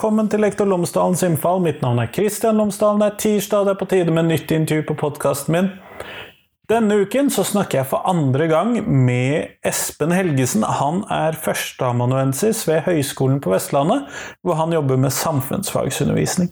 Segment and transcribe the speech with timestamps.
[0.00, 1.58] velkommen til Lektor Lomsdalens innfall.
[1.60, 3.02] Mitt navn er Kristian Lomsdalen.
[3.02, 5.66] Det er tirsdag, det er på tide med nytt intervju på podkasten min.
[6.72, 10.64] Denne uken så snakker jeg for andre gang med Espen Helgesen.
[10.64, 14.08] Han er førsteamanuensis ved Høgskolen på Vestlandet,
[14.40, 16.48] hvor han jobber med samfunnsfagsundervisning.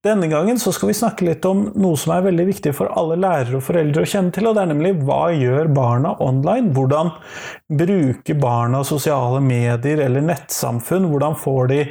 [0.00, 3.20] Denne gangen så skal vi snakke litt om noe som er veldig viktig for alle
[3.20, 6.72] lærere og foreldre å kjenne til, og det er nemlig hva gjør barna online?
[6.72, 7.12] Hvordan
[7.76, 11.12] bruker barna sosiale medier eller nettsamfunn?
[11.12, 11.84] Hvordan får de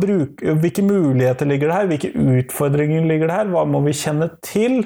[0.00, 1.86] bruk, hvilke muligheter ligger det her?
[1.86, 3.50] Hvilke utfordringer ligger det her?
[3.52, 4.84] Hva må vi kjenne til?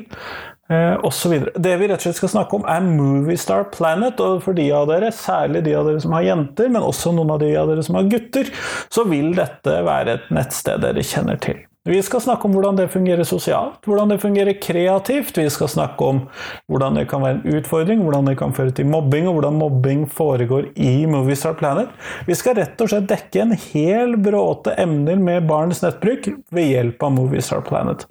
[0.73, 1.51] Eh, videre.
[1.55, 4.21] Det vi rett og slett skal snakke om, er Moviestar Planet.
[4.21, 7.35] Og for de av dere, særlig de av dere som har jenter, men også noen
[7.35, 8.49] av de av dere som har gutter,
[8.93, 11.61] så vil dette være et nettsted dere kjenner til.
[11.83, 15.35] Vi skal snakke om hvordan det fungerer sosialt, hvordan det fungerer kreativt.
[15.35, 16.21] Vi skal snakke om
[16.71, 20.05] hvordan det kan være en utfordring, hvordan det kan føre til mobbing, og hvordan mobbing
[20.07, 21.91] foregår i Movistar Planet.
[22.29, 27.03] Vi skal rett og slett dekke en hel bråte emner med barns nettbruk ved hjelp
[27.03, 28.07] av Movistar Planet.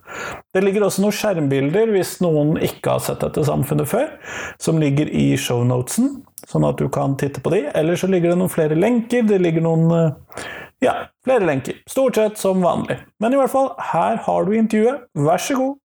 [0.51, 4.11] Det ligger også noen skjermbilder, hvis noen ikke har sett dette samfunnet før,
[4.59, 6.17] som ligger i shownotesen,
[6.51, 7.69] sånn at du kan titte på de.
[7.71, 9.23] Eller så ligger det noen flere lenker.
[9.31, 10.43] Det ligger noen eh,
[10.81, 10.93] ja,
[11.25, 11.77] flere lenker.
[11.89, 12.97] Stort sett som vanlig.
[13.21, 15.05] Men i hvert fall, her har du intervjuet.
[15.13, 15.77] Vær så god.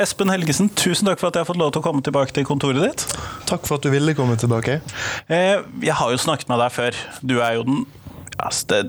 [0.00, 2.46] Espen Helgesen, tusen takk for at jeg har fått lov til å komme tilbake til
[2.48, 3.02] kontoret ditt.
[3.50, 4.78] Takk for at du ville komme tilbake.
[5.28, 7.00] Eh, jeg har jo snakket med deg før.
[7.20, 7.82] Du er jo den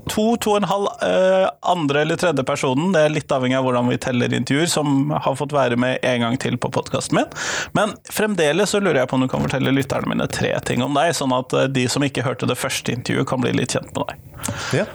[0.09, 3.65] to, to og en halv uh, andre eller tredje personen, det er litt avhengig av
[3.67, 7.29] hvordan vi teller intervjuer, som har fått være med en gang til på podkasten min.
[7.77, 10.95] Men fremdeles så lurer jeg på om du kan fortelle lytterne mine tre ting om
[10.97, 13.93] deg, sånn at uh, de som ikke hørte det første intervjuet, kan bli litt kjent
[13.95, 14.81] med deg.
[14.81, 14.87] Ja.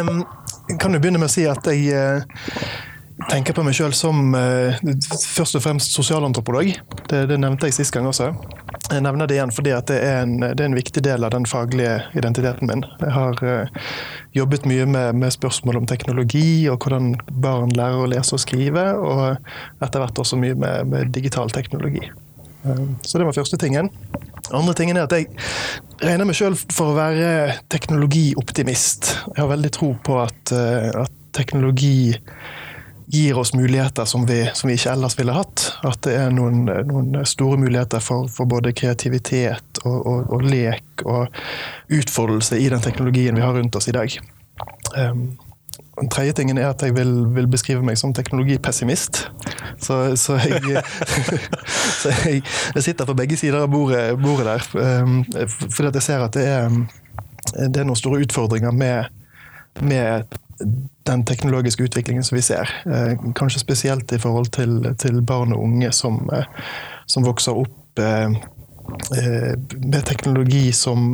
[0.00, 0.26] Um,
[0.80, 2.94] kan du begynne med å si at jeg uh
[3.26, 4.78] tenker på meg sjøl som eh,
[5.10, 6.70] først og fremst sosialantropolog.
[7.10, 8.30] Det, det, nevnte jeg sist gang også.
[8.88, 11.48] Jeg nevner det igjen fordi det er, en, det, er en, viktig del av den
[11.48, 12.84] faglige identiteten min.
[13.02, 13.82] Jeg har eh,
[14.38, 18.86] jobbet mye med, med, spørsmål om teknologi og hvordan barn lærer å lese og skrive,
[18.94, 22.04] og etter hvert også mye med, med digital teknologi.
[22.66, 23.90] Uh, så det var første tingen.
[24.54, 25.28] Andre tingen er at jeg
[26.02, 29.12] regner meg sjøl for å være teknologioptimist.
[29.34, 32.14] Jeg har veldig tro på at, at teknologi
[33.10, 35.64] gir oss muligheter som vi, som vi, ikke ellers ville hatt.
[35.86, 41.04] At det er noen, noen store muligheter for, for både kreativitet og, og, og, lek
[41.08, 41.32] og
[41.94, 44.18] utfoldelse i den teknologien vi har rundt oss i dag.
[44.96, 45.30] Um,
[45.98, 49.24] den tredje tingen er at jeg vil, vil beskrive meg som teknologipessimist.
[49.80, 50.82] Så, så, jeg,
[52.02, 52.42] så jeg,
[52.74, 54.68] jeg, sitter på begge sider av bordet, bordet der.
[55.00, 55.22] Um,
[55.64, 56.76] fordi at jeg ser at det er,
[57.56, 59.08] det er noen store utfordringer med,
[59.80, 60.28] med
[61.08, 62.70] den teknologiske utviklingen som vi ser.
[62.86, 66.46] Eh, kanskje spesielt i forhold til, til barn og unge som, eh,
[67.06, 68.36] som vokser opp eh,
[69.84, 71.12] med teknologi som,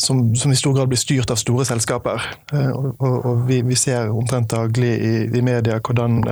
[0.00, 2.24] som, som, i stor grad blir styrt av store selskaper.
[2.72, 6.22] Og, og vi, vi, ser omtrent daglig i, i media hvordan,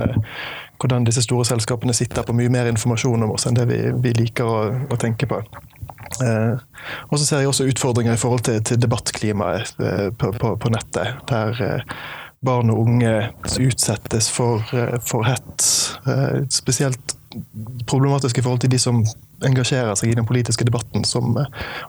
[0.81, 4.15] hvordan, disse store selskapene sitter på mye mer informasjon om oss enn det vi, vi
[4.17, 4.57] liker å,
[4.89, 5.43] å, tenke på.
[5.45, 11.21] og så ser jeg også utfordringer i forhold til, til debattklimaet på, på, på, nettet.
[11.29, 11.85] der
[12.45, 13.13] barn og unge
[13.59, 15.97] utsettes for, eh, for hets.
[16.07, 17.15] Eh, spesielt
[17.85, 19.03] problematisk i forhold til de som
[19.45, 21.03] engasjerer seg i den politiske debatten.
[21.03, 21.45] Som, eh,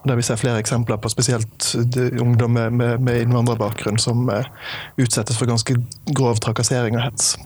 [0.07, 1.75] der vi ser flere eksempler på spesielt
[2.21, 4.31] ungdom med, med, innvandrerbakgrunn som
[4.99, 5.77] utsettes for ganske
[6.13, 7.37] grov trakassering og hets.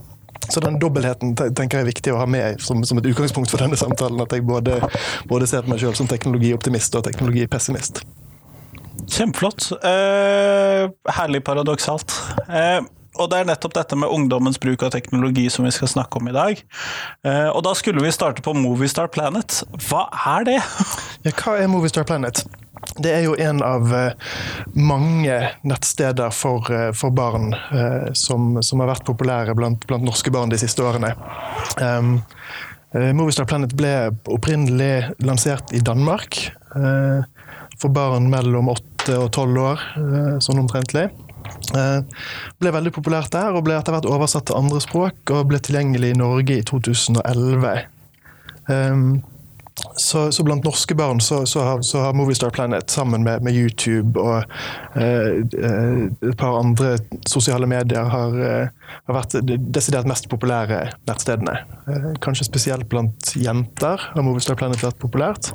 [0.50, 3.58] Så den dobbeltheten tenker jeg er viktig å ha med som, som et utgangspunkt for
[3.58, 4.20] denne samtalen.
[4.20, 4.80] At jeg både,
[5.28, 8.02] både ser på meg sjøl som teknologioptimist og teknologipessimist.
[9.12, 9.68] Kjempeflott.
[9.84, 12.14] Eh, herlig paradoksalt.
[12.48, 12.80] Eh,
[13.20, 16.30] og det er nettopp dette med ungdommens bruk av teknologi som vi skal snakke om
[16.30, 16.62] i dag.
[17.28, 19.60] Eh, og da skulle vi starte på Moviestar Planet.
[19.84, 20.06] Hva
[20.36, 20.58] er det?
[21.26, 22.44] ja, hva er Moviestar Planet?
[22.98, 24.32] Det er jo en av eh,
[24.76, 25.36] mange
[25.68, 30.52] nettsteder for, eh, for barn eh, som, som, har vært populære blant, blant, norske barn
[30.52, 31.14] de siste årene.
[31.80, 32.18] Um,
[32.92, 36.36] Moviestar Planet ble opprinnelig lansert i Danmark.
[37.80, 41.08] For barn mellom 8 og 12 år, eh, sånn omtrentlig.
[41.74, 42.22] Eh,
[42.60, 46.12] ble veldig populært der, og ble etter hvert oversatt til andre språk og ble tilgjengelig
[46.12, 47.84] i Norge i 2011.
[48.70, 49.22] Ehm,
[49.96, 53.56] så, så, blant norske barn så, så, har, så, har, Moviestar Planet sammen med, med
[53.56, 54.44] YouTube og
[54.94, 58.36] eh, et par andre sosiale medier har,
[59.08, 61.56] har vært de desidert mest populære nettstedene.
[62.22, 65.50] Kanskje spesielt blant jenter har Moviestar Planet vært populært.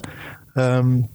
[0.57, 1.05] Um,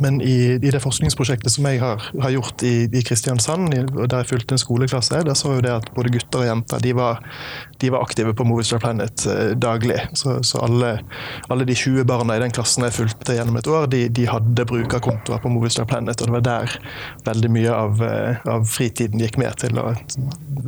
[0.00, 4.22] Men i, i, det forskningsprosjektet som jeg har, har gjort i, i, Kristiansand, i, der
[4.22, 7.20] jeg fulgte en skoleklasse, der så jo det at både gutter og jenter de var,
[7.82, 9.98] de var aktive på Movistar Planet eh, daglig.
[10.18, 10.92] Så, så alle,
[11.48, 14.68] alle, de 20 barna i den klassen jeg fulgte gjennom et år, de, de hadde
[14.70, 16.20] brukerkontoer på Movistar Planet.
[16.20, 16.76] Og det var der
[17.28, 19.90] veldig mye av, eh, av, fritiden gikk med til å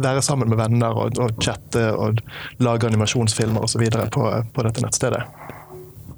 [0.02, 2.20] være sammen med venner og, og chatte og
[2.62, 3.86] lage animasjonsfilmer osv.
[4.12, 5.22] På, på dette nettstedet.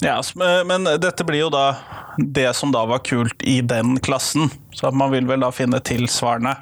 [0.03, 0.19] Ja,
[0.67, 1.65] Men dette blir jo da
[2.19, 4.51] det som da var kult i den klassen.
[4.73, 6.57] Så man vil vel da finne tilsvarende.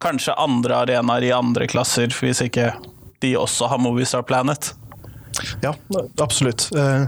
[0.00, 2.72] Kanskje andre arenaer i andre klasser, hvis ikke
[3.20, 4.72] de også har Movistar Planet.
[5.60, 5.74] Ja,
[6.22, 6.68] absolutt.
[6.76, 7.04] Eh,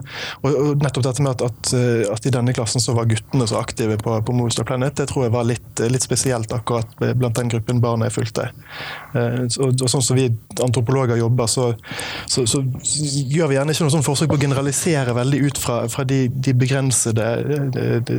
[0.46, 3.60] og nettopp dette med at, at, eh, at, i denne klassen så var guttene så
[3.60, 7.52] aktive på, på Movistar Planet, det tror jeg var litt, litt, spesielt akkurat blant den
[7.52, 8.48] gruppen barna jeg fulgte.
[9.16, 10.28] Eh, og, og sånn som vi
[10.62, 11.68] antropologer jobber, så,
[12.26, 15.78] så, så, gjør vi gjerne ikke noe sånn forsøk på å generalisere veldig ut fra,
[15.92, 17.24] fra de, de, begrensede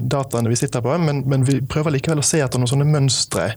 [0.10, 3.54] dataene vi sitter på, men, men, vi prøver likevel å se etter noen sånne mønstre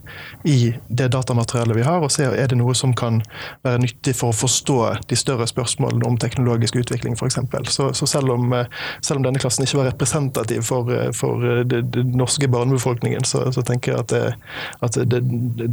[0.47, 3.21] i det datamateriellet vi har, og se er det noe som kan
[3.65, 4.77] være nyttig for å forstå
[5.09, 7.73] de større spørsmålene om teknologi teknologisk utvikling, f.eks.
[7.73, 8.65] Så, så selv, om, eh,
[9.01, 13.51] selv, om, denne klassen ikke var representativ for, eh, for eh, den norske barnebefolkningen, så,
[13.51, 14.33] så, tenker jeg at, det,
[14.81, 15.21] at det,
[15.57, 15.67] det,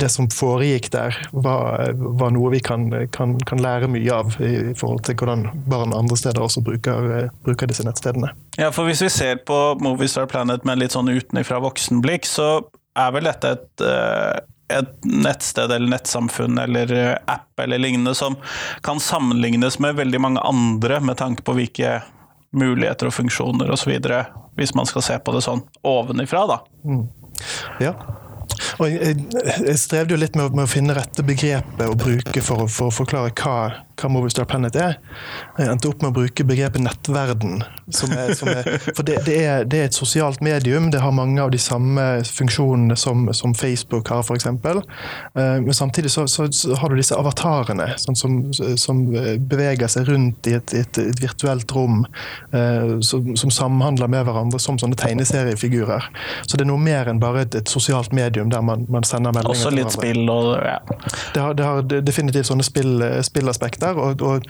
[0.00, 4.72] det, som foregikk der, var, var noe vi kan, kan, kan, lære mye av i,
[4.76, 8.32] forhold til hvordan barn andre steder også bruker, bruker disse nettstedene.
[8.56, 12.60] Ja, for Hvis vi ser på Movistar Planet med litt sånn utenfra voksenblikk, så
[12.96, 13.86] er vel dette et
[14.68, 18.36] et nettsted eller nettsamfunn eller eh, app eller lignende som
[18.82, 22.00] kan sammenlignes med veldig mange andre med tanke på hvilke
[22.56, 23.98] muligheter og funksjoner osv.,
[24.56, 26.60] hvis man skal se på det sånn ovenifra, da.
[26.88, 27.02] Mm.
[27.84, 27.92] Ja.
[28.76, 32.90] Og jeg, jeg, strevde jo litt med, å finne rette begrepet å bruke for, for
[32.90, 34.96] å forklare hva hva Movistar Planet er.
[35.56, 37.62] Jeg endte opp med å bruke begrepet nettverden.
[37.94, 40.90] Som er, som er, for det, det, er, det, er, et sosialt medium.
[40.92, 44.48] Det har mange av de samme funksjonene som, som Facebook har, f.eks.
[44.48, 49.04] Eh, men samtidig så, så, har du disse avatarene sånn som, som,
[49.46, 52.04] beveger seg rundt i et, et, et virtuelt rom.
[52.52, 56.10] Eh, som, som, samhandler med hverandre som sånne tegneseriefigurer.
[56.44, 59.34] Så det er noe mer enn bare et, et sosialt medium der man, man sender
[59.34, 60.78] meldinger Også litt spill og ja.
[61.34, 63.98] Det har, det har definitivt sånne spill, spillaspekter.
[64.00, 64.46] Og, og,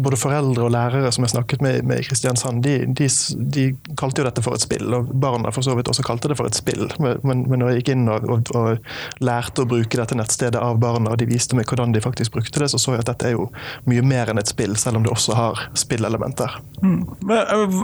[0.00, 3.08] både foreldre og lærere som jeg snakket med, med i Kristiansand, de, de,
[3.56, 3.66] de,
[4.00, 4.86] kalte jo dette for et spill.
[4.96, 6.88] Og barna for så vidt også kalte det for et spill.
[7.02, 8.90] Men, men når jeg gikk inn og, og, og,
[9.24, 12.62] lærte å bruke dette nettstedet av barna, og de viste meg hvordan de faktisk brukte
[12.62, 13.48] det, så så jeg at dette er jo
[13.90, 16.58] mye mer enn et spill, selv om det også har spillelementer.
[16.82, 17.00] Mm.
[17.28, 17.80] Men,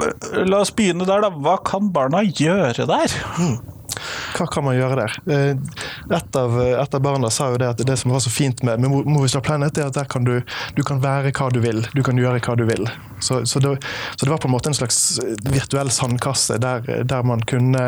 [0.48, 1.32] la oss begynne der, da.
[1.46, 3.16] Hva kan barna gjøre der?
[3.40, 3.75] Mm.
[4.36, 5.16] Hva kan man gjøre der?
[5.32, 8.62] Eh, et av, et av, barna sa jo det at det som var så fint
[8.66, 10.38] med, med Movistar Planet, er at der kan du,
[10.76, 11.84] du kan være hva du vil.
[11.96, 12.88] Du kan gjøre hva du vil.
[13.20, 13.76] Så, så, det,
[14.16, 17.84] så det, var på en måte en slags virtuell sandkasse der, der man kunne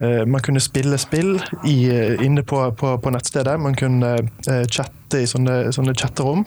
[0.00, 1.78] eh, man kunne spille spill i,
[2.24, 3.58] inne på, på, på, nettstedet.
[3.60, 6.46] Man kunne eh, chatte i sånne, sånne chatterom.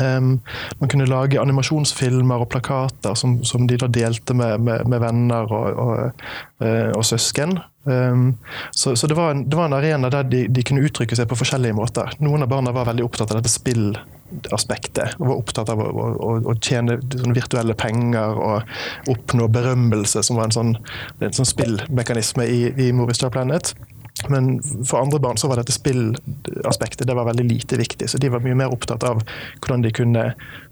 [0.00, 0.40] Um,
[0.80, 5.52] man kunne lage animasjonsfilmer og plakater som, som de da delte med, med, med venner
[5.52, 6.22] og, og,
[6.64, 7.58] og søsken.
[7.84, 8.38] Um,
[8.70, 11.28] så, så det, var en, det, var en, arena der de, de, kunne uttrykke seg
[11.28, 12.14] på forskjellige måter.
[12.24, 15.18] Noen av barna var veldig opptatt av dette spillaspektet.
[15.18, 16.96] og Var opptatt av å, å, å tjene
[17.36, 20.76] virtuelle penger og oppnå berømmelse, som var en sånn,
[21.20, 23.74] en sånn spillmekanisme i, i Movistar Planet.
[24.28, 28.10] Men for andre barn så var dette spillaspektet det var veldig lite viktig.
[28.10, 29.22] Så de var mye mer opptatt av
[29.58, 30.24] hvordan de kunne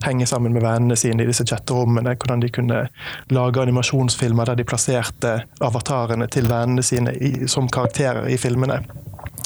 [0.06, 2.14] henge sammen med vennene sine i disse chatterommene.
[2.14, 2.84] Hvordan de kunne
[3.34, 8.78] lage animasjonsfilmer der de plasserte avatarene til vennene sine i, som karakterer i filmene.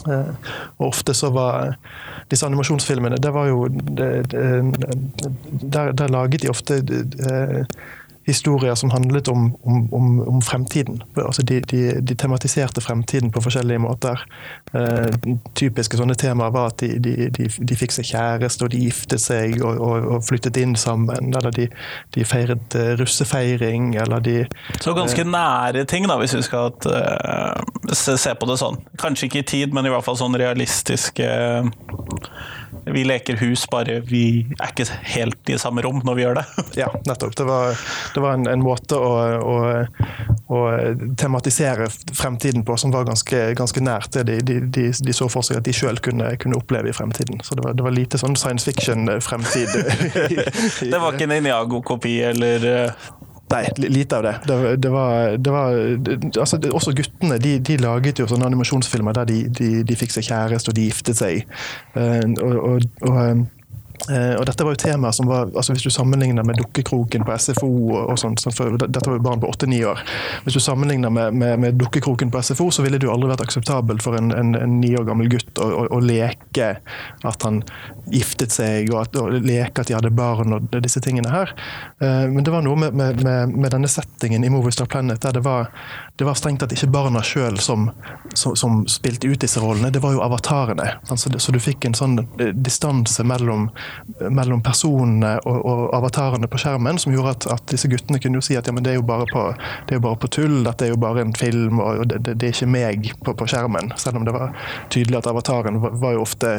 [0.07, 0.31] Uh,
[0.79, 1.73] og ofte så var
[2.31, 4.45] disse animasjonsfilmene det var jo det, det,
[5.63, 7.65] der, der, laget de ofte uh,
[8.27, 11.03] historier som handlet om, om, om, om fremtiden.
[11.27, 14.23] Altså de, de, de, tematiserte fremtiden på forskjellige måter.
[14.75, 15.15] Eh,
[15.55, 19.79] typiske sånne temaer var at de, de, fikk seg kjæreste, og de giftet seg og,
[19.79, 21.31] og, og flyttet inn sammen.
[21.31, 21.69] Eller de,
[22.27, 24.37] feiret uh, russefeiring, eller de
[24.83, 28.81] Så ganske uh, nære ting, da, hvis vi skal uh, se, se, på det sånn.
[28.99, 31.31] Kanskje ikke i tid, men i hvert fall sånn realistiske
[32.85, 36.45] vi leker hus, bare vi er ikke helt i samme rom når vi gjør det.
[36.83, 37.37] ja, nettopp.
[37.37, 37.79] Det var,
[38.15, 39.57] det var en, en, måte å, å,
[40.53, 40.61] å,
[41.19, 45.61] tematisere fremtiden på som var ganske, ganske nært det de, de, de, så for seg
[45.61, 47.43] at de sjøl kunne, kunne, oppleve i fremtiden.
[47.45, 49.73] Så det var, det var lite sånn science fiction-fremtid.
[50.93, 53.07] det var ikke en Iniago-kopi eller eh,
[53.57, 54.35] Nei, lite av det.
[54.47, 55.81] det, det, var, det var,
[56.37, 60.29] altså, også guttene de, de, laget jo sånne animasjonsfilmer der de, de, de fikk seg
[60.29, 61.47] kjæreste og de giftet seg.
[61.97, 63.35] Uh, og, og, og, Eh,
[64.07, 67.69] og dette var jo tema som var, altså Hvis du sammenligner med Dukkekroken på SFO
[67.69, 70.03] og, og sånt, for Dette var jo barn på 8-9 år.
[70.45, 73.45] Hvis du sammenligner med, med, med, Dukkekroken på SFO, så ville det jo aldri vært
[73.47, 76.69] akseptabelt for en, en, 9 år gammel gutt å, å, å, leke
[77.27, 77.63] at han
[78.13, 81.53] giftet seg, og, at, og leke at de hadde barn og disse tingene her.
[81.99, 85.71] Eh, men det var noe med, med denne settingen i Movistar Planet der det var,
[86.17, 87.91] det var strengt tatt ikke barna sjøl som,
[88.35, 90.89] som, som, spilte ut disse rollene, det var jo avatarene.
[91.11, 93.69] Altså, så du fikk en sånn eh, distanse mellom
[94.31, 98.45] mellom personene og, og, avatarene på skjermen, som gjorde at, at, disse guttene kunne jo
[98.45, 99.43] si at ja, men det er jo på,
[99.87, 102.37] det er jo bare på tull, dette er jo bare en film, og det, det,
[102.41, 103.93] det er ikke meg på, på, skjermen.
[104.01, 104.55] Selv om det var
[104.93, 106.53] tydelig at avataren var, var jo ofte,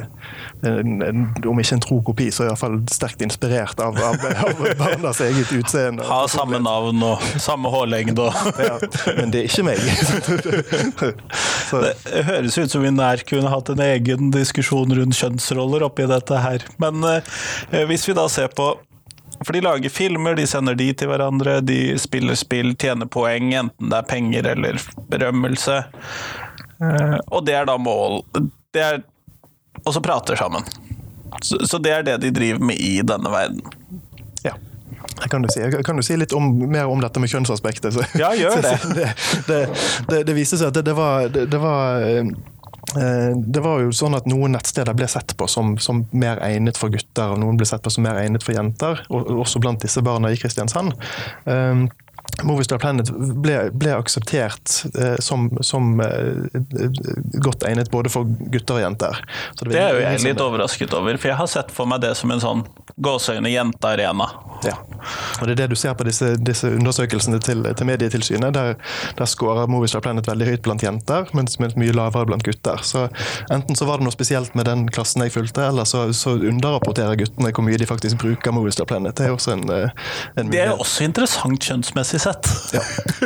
[0.68, 5.22] en, en, om ikke en tro kopi, så iallfall sterkt inspirert av, av, av barnas
[5.26, 6.06] eget utseende.
[6.08, 8.78] Ha samme navn og samme hårlengde og ja,
[9.18, 9.82] Men det ikke meg.
[11.84, 16.44] det høres ut som vi nær kunne hatt en egen diskusjon rundt kjønnsroller oppi dette
[16.44, 16.66] her.
[16.82, 16.96] Men
[17.72, 18.75] Eh, hvis vi da ser på
[19.46, 23.92] for de lager filmer, de sender de til hverandre, de spiller spill, tjener poeng, enten
[23.92, 24.80] det er penger eller
[25.12, 25.75] berømmelse.
[26.82, 28.24] Eh, og det er da mål
[28.74, 29.04] det er,
[29.86, 30.66] Og så prater sammen.
[31.42, 33.62] Så, så, det er det de driver med i denne verden.
[34.44, 34.56] Ja.
[35.32, 37.96] Kan, du si, kan du si litt om, mer om dette med kjønnsaspektet?
[37.96, 38.76] Så, ja, gjør det.
[39.48, 39.64] det,
[40.10, 42.30] det, det, viste seg at det, var, det var eh,
[42.96, 46.80] Eh, det var jo sånn at Noen nettsteder ble sett på som, som, mer egnet
[46.80, 49.04] for gutter, og noen ble sett på som mer egnet for jenter.
[49.12, 50.96] Og, også blant disse barna i Kristiansand.
[51.44, 51.88] Um,
[52.43, 53.10] Movistar Planet
[53.41, 56.60] ble, ble akseptert eh, som, som eh,
[57.41, 59.22] godt egnet både for gutter og jenter.
[59.62, 62.13] det, det, er jo jeg litt overrasket over, for jeg har sett for meg det
[62.19, 62.67] som en sånn
[62.98, 64.29] gåseøyne jentearena.
[64.65, 64.74] Ja.
[65.41, 68.53] Og Det er det du ser på disse, disse undersøkelsene til, til Medietilsynet.
[68.55, 68.74] Der,
[69.17, 72.81] der scorer Movistar Planet veldig høyt blant jenter, mens, mens, mye lavere blant gutter.
[72.86, 73.07] Så
[73.53, 77.19] Enten så var det noe spesielt med den klassen jeg fulgte, eller så, så underrapporterer
[77.19, 79.17] guttene hvor mye de faktisk bruker Movistar Planet.
[79.17, 82.50] Det er også en, eh, en Det er jo også interessant kjønnsmessig sett.
[82.74, 82.82] Ja,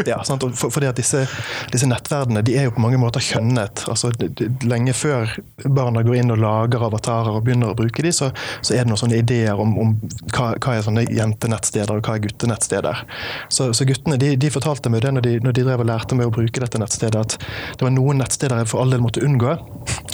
[0.07, 0.43] ja sant?
[0.57, 1.23] For, fordi at disse,
[1.71, 3.85] disse nettverdene de er jo på mange måter kjønnet.
[3.91, 4.11] Altså,
[4.67, 5.31] lenge før
[5.65, 8.31] barna går inn og lager avatarer og begynner å bruke de, så,
[8.61, 9.93] så er det noen sånne ideer om, om
[10.33, 13.03] hva, hva, er sånne jentenettsteder og hva er guttenettsteder.
[13.49, 16.17] Så, så guttene de, de, fortalte meg det når de, når de drev og lærte
[16.17, 17.37] meg å bruke dette nettstedet, at
[17.77, 19.55] det var noen nettsteder jeg for all del måtte unngå.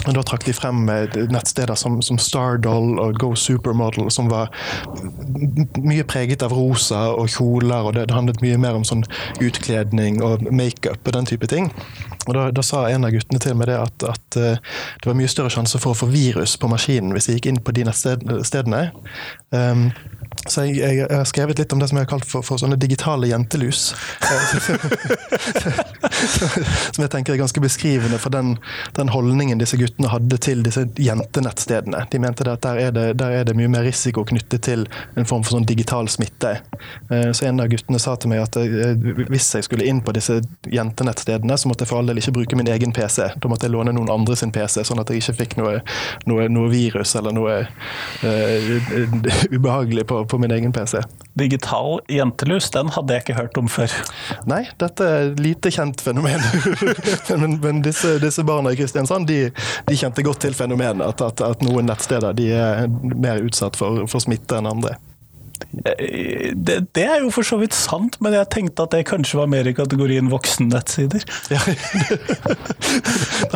[0.08, 4.52] Da trakk de frem nettsteder som, som Stardoll og Go Supermodel, som var
[5.82, 9.04] mye preget av rosa og kjoler, og det, det handlet mye mer om sånn
[9.44, 11.68] utkledning og makeup og den type ting.
[12.28, 14.60] Og da, da, sa en av guttene til meg det at, at, eh,
[15.00, 17.62] det var mye større sjanse for å få virus på maskinen hvis jeg gikk inn
[17.64, 18.82] på de nettstedene.
[19.54, 19.88] Um,
[20.46, 22.78] så jeg, jeg, har skrevet litt om det som jeg har kalt for, for sånne
[22.80, 23.90] digitale jentelus.
[26.94, 28.56] som jeg tenker er ganske beskrivende for den,
[28.96, 32.04] den, holdningen disse guttene hadde til disse jentenettstedene.
[32.12, 35.28] De mente at der er, det, der er det mye mer risiko knyttet til en
[35.28, 36.58] form for sånn digital smitte.
[37.10, 38.94] Eh, så en av guttene sa til meg at eh,
[39.28, 40.40] hvis jeg skulle inn på disse
[40.72, 43.30] jentenettstedene, så måtte jeg for all del ikke bruke min egen PC.
[43.36, 45.78] Da måtte jeg låne noen andre sin PC, sånn at jeg ikke fikk noe,
[46.30, 47.58] noe, noe virus eller noe
[48.22, 48.68] uh,
[49.56, 51.00] ubehagelig på, på min egen PC.
[51.38, 53.92] Digital jentelus, den hadde jeg ikke hørt om før.
[54.50, 56.42] Nei, dette er lite kjent fenomen.
[57.42, 59.40] men, men disse, disse, barna i Kristiansand de,
[59.88, 61.04] de, kjente godt til fenomenet.
[61.08, 64.98] At, at, at noen nettsteder de er mer utsatt for, for smitte enn andre.
[65.84, 69.40] Eh, det, det, er jo for så vidt sant, men jeg tenkte at det kanskje
[69.40, 71.26] var mer i kategorien voksennettsider.
[71.48, 71.60] Ja,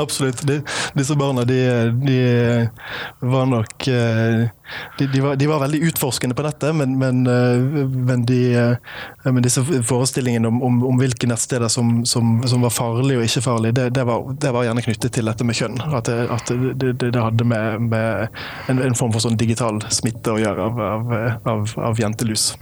[0.01, 0.43] absolutt.
[0.47, 0.61] De,
[0.97, 1.59] disse barna de,
[2.03, 2.19] de,
[3.21, 4.49] var nok eh,
[4.99, 7.23] de, de, var, de, var, veldig utforskende på dette, men, men,
[8.07, 8.41] men, de,
[9.25, 13.45] men disse forestillingene om, om, om, hvilke nettsteder som, som, som, var farlige og ikke
[13.45, 15.79] farlige, det, det, var, det, var, gjerne knyttet til dette med kjønn.
[15.93, 16.53] At det, at
[17.03, 18.39] det hadde med, med
[18.71, 21.15] en, en, form for sånn digital smitte å gjøre av, av,
[21.53, 22.53] av, av jentelus.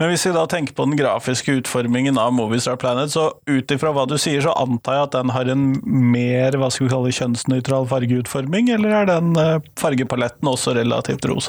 [0.00, 3.92] Men hvis vi da tenker på den grafiske utformingen av Movistar Planet, så ut ifra
[3.94, 5.66] hva du sier, så antar jeg at den har en
[6.14, 11.43] mer hva skal vi kalle kjønnsnøytral fargeutforming, eller er den eh, fargepaletten også relativt rosa?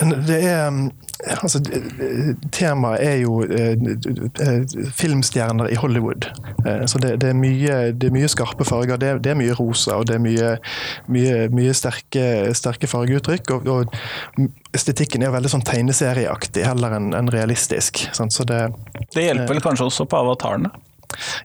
[0.00, 0.68] Den, det er
[1.24, 1.60] Altså,
[2.52, 6.26] temaet er jo eh, filmstjerner i Hollywood.
[6.66, 8.98] Eh, så det, det, er mye, det, er mye, skarpe farger.
[9.00, 10.50] Det, det, er mye rosa, og det er mye,
[11.14, 12.26] mye, mye sterke,
[12.56, 13.54] sterke, fargeuttrykk.
[13.56, 18.04] Og, og, estetikken er veldig sånn tegneserieaktig heller enn en realistisk.
[18.16, 18.34] Sant?
[18.34, 18.66] Så det,
[19.14, 20.74] det hjelper vel kanskje også på avatarene?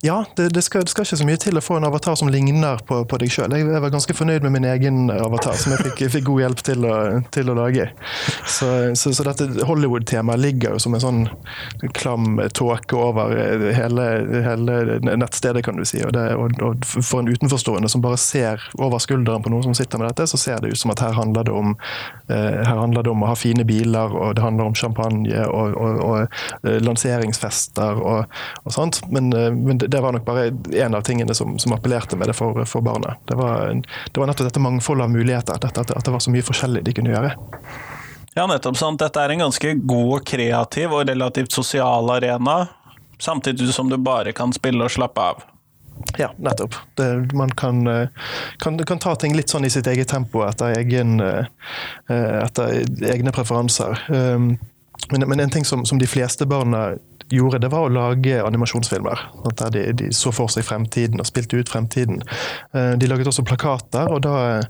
[0.05, 2.31] Ja, det, det, skal, det, skal, ikke så mye til å få en avatar som
[2.31, 3.55] ligner på, på deg sjøl.
[3.57, 6.87] Jeg, var ganske fornøyd med min egen avatar, som jeg fikk, fikk god hjelp til
[6.89, 6.95] å,
[7.35, 7.89] til å lage.
[8.45, 11.21] Så, så, så dette Hollywood-temaet ligger jo som en sånn
[11.97, 13.33] klam tåke over
[13.75, 14.07] hele,
[14.45, 16.01] hele, nettstedet, kan du si.
[16.05, 19.77] Og, det, og, og, for en utenforstående som bare ser over skulderen på noen som
[19.77, 21.75] sitter med dette, så ser det ut som at her handler det om,
[22.29, 25.75] eh, her handler det om å ha fine biler, og det handler om champagne og,
[25.77, 26.19] og
[26.67, 29.01] eh, lanseringsfester og, sånt.
[29.13, 30.49] Men, eh, men det var nok bare
[30.83, 33.15] en av tingene som, som appellerte med det for, for barna.
[33.25, 33.73] Det var,
[34.11, 36.95] det var, nettopp dette mangfoldet av muligheter, dette, at, det var så mye forskjellig de
[36.97, 37.33] kunne gjøre.
[38.35, 39.01] Ja, nettopp sant.
[39.01, 42.61] Dette er en ganske god, kreativ og relativt sosial arena,
[43.19, 45.45] samtidig som du bare kan spille og slappe av.
[46.17, 46.75] Ja, nettopp.
[46.95, 47.83] Det, man kan,
[48.63, 51.47] kan, kan, ta ting litt sånn i sitt eget tempo etter, egen, eh,
[52.45, 53.99] etter egne preferanser.
[55.11, 56.93] Men, men, en ting som, som de fleste barna
[57.29, 59.21] gjorde, det var å lage animasjonsfilmer.
[59.59, 62.21] Der de, de, så for seg fremtiden og spilte ut fremtiden.
[62.73, 64.63] Eh, de laget også plakater, og, da,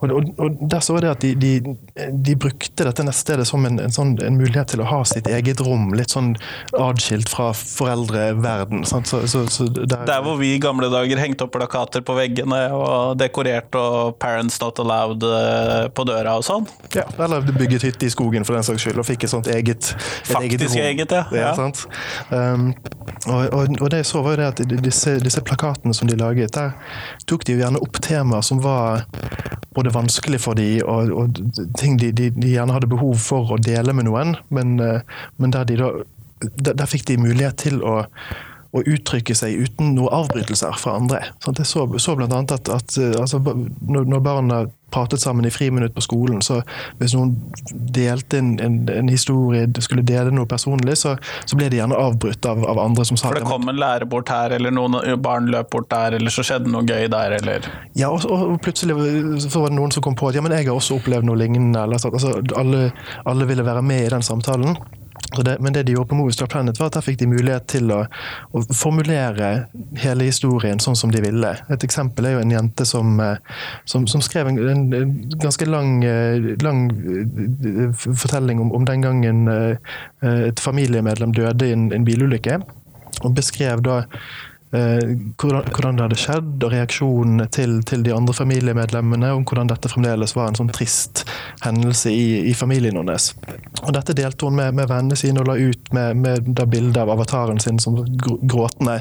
[0.00, 1.74] og, og, og der så var det at de, de,
[2.10, 5.62] de brukte dette nettstedet som en, en, sånn, en, mulighet til å ha sitt eget
[5.64, 6.32] rom, litt sånn
[6.78, 8.84] adskilt fra foreldreverden.
[8.88, 12.62] Så, så, så der, der, hvor vi i gamle dager hengte opp plakater på veggene
[12.74, 16.66] og dekorerte og 'Parents Not Allowed' eh, på døra og sånn.
[16.94, 19.79] Ja, eller bygget hytte i skogen for den saks skyld, og fikk et sånt eget,
[19.80, 21.24] et Faktisk eget, eget ja.
[21.32, 21.52] ja.
[21.56, 21.70] ja
[22.30, 22.74] Um,
[23.26, 26.54] og, og, og, det jeg så var det at disse, disse, plakatene som de laget,
[26.54, 26.76] der
[27.26, 29.04] tok de jo gjerne opp temaer som var
[29.74, 31.40] både vanskelig for de og, og
[31.78, 35.56] ting de, de, de, gjerne hadde behov for å dele med noen, men, uh, men
[35.56, 35.90] der, de da,
[36.54, 38.04] der, der fikk de mulighet til å
[38.70, 41.24] å uttrykke seg uten noen avbrytelser fra andre.
[41.42, 43.40] Sånn, jeg så, så annet at, at altså,
[43.90, 44.60] når barna
[44.92, 46.60] pratet sammen i friminutt på skolen, så
[47.00, 47.34] hvis noen
[47.94, 51.16] delte en, en, en historie, skulle dele noe personlig, så,
[51.46, 54.08] så ble det gjerne avbrutt av, av, andre som sa For det kom en lærer
[54.10, 57.68] bort her, eller noen barn løp bort der, eller så skjedde noe gøy der, eller
[57.98, 58.96] Ja, og, og plutselig
[59.46, 61.38] så var det noen som kom på at ja, men jeg har også opplevd noe
[61.40, 61.84] lignende.
[61.84, 62.88] Eller, altså, alle,
[63.28, 64.76] alle ville være med i den samtalen.
[65.44, 67.92] Det, men det de gjorde på Movistar Planet, var at der fikk de mulighet til
[67.94, 68.00] å,
[68.50, 69.50] å, formulere
[70.02, 71.52] hele historien sånn som de ville.
[71.70, 73.38] Et eksempel er jo en jente som, eh,
[73.88, 75.06] som, som skrev en, en,
[75.40, 79.46] ganske lang, eh, lang eh, fortelling om, om, den gangen
[80.26, 82.58] et familiemedlem døde i en, en bilulykke.
[83.20, 84.00] Og beskrev da
[84.70, 89.32] hvordan, det hadde skjedd, og reaksjonen til, til, de andre familiemedlemmene.
[89.34, 91.24] Om hvordan dette fremdeles var en sånn trist
[91.64, 93.32] hendelse i, i familien hennes.
[93.82, 97.10] Og dette delte hun med, med vennene sine og la ut med, med bilde av
[97.16, 99.00] avataren sin som gråtende.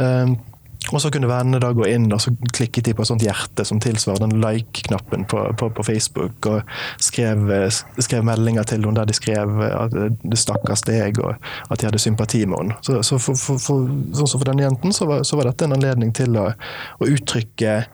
[0.00, 0.38] Um,
[0.92, 3.64] og så kunne vennene da gå inn og så klikket de på et sånt hjerte
[3.64, 6.62] som tilsvarer den like-knappen på, på, på, Facebook, og
[7.02, 7.48] skrev,
[7.98, 11.38] skrev, meldinger til henne der de skrev at det stakkars deg, og
[11.70, 12.78] at de hadde sympati med henne.
[12.84, 15.68] Så, så for, for, for, sånn som for denne jenten, så var, så var, dette
[15.68, 16.50] en anledning til å,
[17.00, 17.84] å uttrykke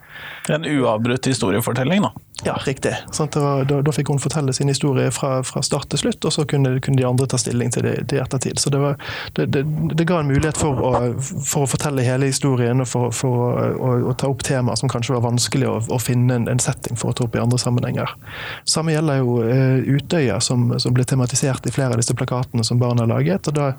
[0.51, 2.11] En uavbrutt historiefortelling, da?
[2.43, 2.95] Ja, riktig.
[3.35, 6.45] Var, da, da, fikk hun fortelle sin historie fra, fra start til slutt, og så
[6.49, 8.57] kunne, kunne, de andre ta stilling til det i ettertid.
[8.59, 8.97] Så det, var,
[9.37, 9.61] det, det,
[9.93, 13.51] det, ga en mulighet for å, for å fortelle hele historien og for, for å,
[13.77, 17.13] å, å, ta opp temaer som kanskje var vanskelig å, finne en, en, setting for
[17.13, 18.17] å ta opp i andre sammenhenger.
[18.65, 22.81] Samme gjelder jo uh, Utøya, som, som ble tematisert i flere av disse plakatene som
[22.81, 23.53] barna laget.
[23.53, 23.71] og da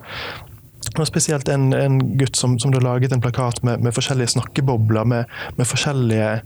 [1.01, 5.31] og spesielt en, en gutt som, som laget en plakat med, med forskjellige snakkebobler, med,
[5.57, 6.41] med forskjellige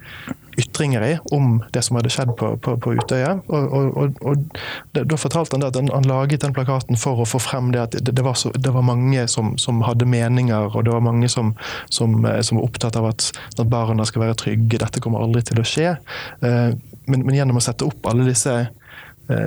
[0.57, 3.35] ytringer i om det som hadde skjedd på, på, på Utøya.
[3.47, 4.61] Og, og, og,
[4.97, 7.99] Da fortalte han at han, han, laget den plakaten for å få frem det at
[7.99, 11.29] det, det, var, så, det var, mange som, som, hadde meninger, og det var mange
[11.33, 11.53] som,
[11.93, 14.81] som, eh, som var opptatt av at, at, barna skal være trygge.
[14.81, 15.97] Dette kommer aldri til å skje.
[16.41, 16.73] Eh,
[17.07, 18.55] men, men gjennom å sette opp alle disse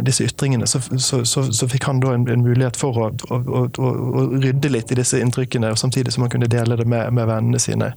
[0.04, 3.40] disse ytringene, så, så, så, så, fikk han da en, en mulighet for å, å,
[3.40, 7.30] å, å, rydde litt i disse inntrykkene, samtidig som han kunne dele det med, med
[7.30, 7.94] vennene sine.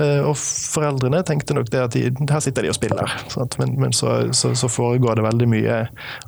[0.00, 3.14] Eh, og foreldrene tenkte nok det at de, her sitter de og spiller,
[3.60, 5.78] men, men så, foregår det veldig mye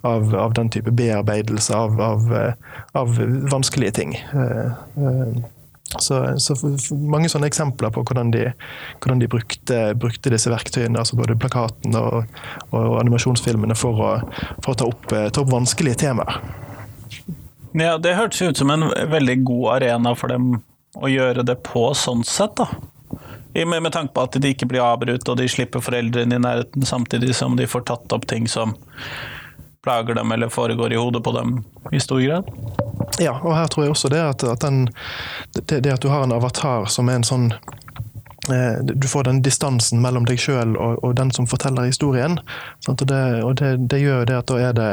[0.06, 3.18] av, av den type bearbeidelse av, av, eh, av
[3.52, 4.16] vanskelige ting.
[6.00, 6.57] Så, så,
[6.96, 8.48] mange sånne eksempler på hvordan de,
[9.02, 12.22] hvordan de brukte, brukte, disse verktøyene, altså både plakaten og,
[12.70, 14.12] og animasjonsfilmene, for å,
[14.64, 16.40] for å ta, opp, ta, opp, vanskelige temaer.
[17.72, 20.59] Ja, Det hørtes ut som en veldig god arena for dem
[21.00, 22.57] å gjøre det på, sånn sett.
[22.61, 22.68] da.
[23.52, 26.85] Med, med tanke på at de ikke blir avbrutt, og de slipper foreldrene i nærheten,
[26.88, 28.76] samtidig som de får tatt opp ting som
[29.83, 31.57] plager dem eller foregår i hodet på dem
[31.92, 32.48] i stor grad.
[33.20, 34.88] Ja, og her tror jeg også det at, at den,
[35.55, 37.48] det, det, at du har en avatar som er en sånn
[38.48, 42.38] eh, du får den distansen mellom deg sjøl og, og, den som forteller historien.
[42.88, 44.88] Og, det, og det, det, gjør det at da, det,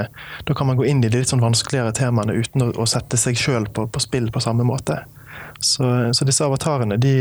[0.45, 3.17] da, kan man gå inn i de litt sånn vanskeligere temaene uten å, å sette
[3.17, 4.99] seg sjøl på, på, spill på samme måte.
[5.59, 7.15] Så, så disse avatarene, de,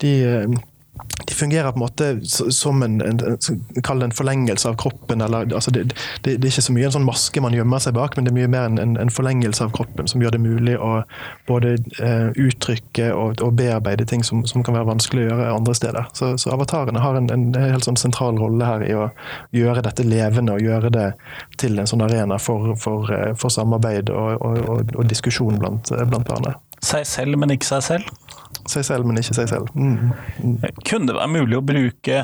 [0.00, 0.12] de
[1.28, 2.20] de fungerer på en måte
[2.52, 5.20] som en, en, en, en forlengelse av kroppen.
[5.20, 5.84] Eller, altså det,
[6.22, 8.32] det, det, er ikke så mye en sånn maske man gjemmer seg bak, men det
[8.32, 11.02] er mye mer en, en forlengelse av kroppen som gjør det mulig å
[11.48, 15.74] både eh, uttrykke og, og, bearbeide ting som, som, kan være vanskelig å gjøre andre
[15.76, 16.08] steder.
[16.16, 19.08] Så, så avatarene har en, helt sånn sentral rolle her i å
[19.56, 21.08] gjøre dette levende og gjøre det
[21.60, 26.28] til en sånn arena for, for, eh, for samarbeid og, og, og diskusjon blant, blant
[26.28, 26.56] barna.
[26.84, 28.27] Seg selv, men ikke seg selv?
[28.68, 29.72] Seg selv, men ikke seg selv.
[29.74, 30.12] Mm.
[30.44, 30.60] Mm.
[30.84, 32.22] Kunne det være mulig å bruke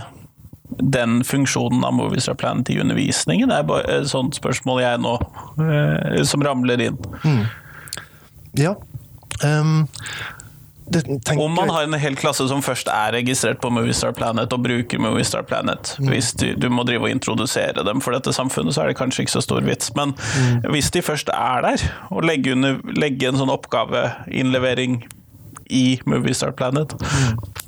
[0.80, 3.48] den funksjonen av Movies Planet i undervisningen?
[3.48, 5.18] Det er bare et sånt spørsmål jeg nå
[5.64, 6.98] eh, som ramler inn.
[7.24, 7.44] Mm.
[8.61, 8.74] Ja.
[9.42, 9.88] Um,
[11.37, 15.00] Om man har en hel klasse som først er registrert på Movistar Planet og bruker
[15.00, 16.11] Movistar Planet, mm.
[16.12, 19.24] hvis du, du, må drive og introdusere dem for dette samfunnet, så er det kanskje
[19.24, 19.94] ikke så stor vits.
[19.96, 20.70] Men mm.
[20.70, 25.00] hvis de først er der, og legge, under, legge en sånn oppgaveinnlevering
[25.70, 26.92] i Moviestar Planet.
[26.92, 27.63] Mm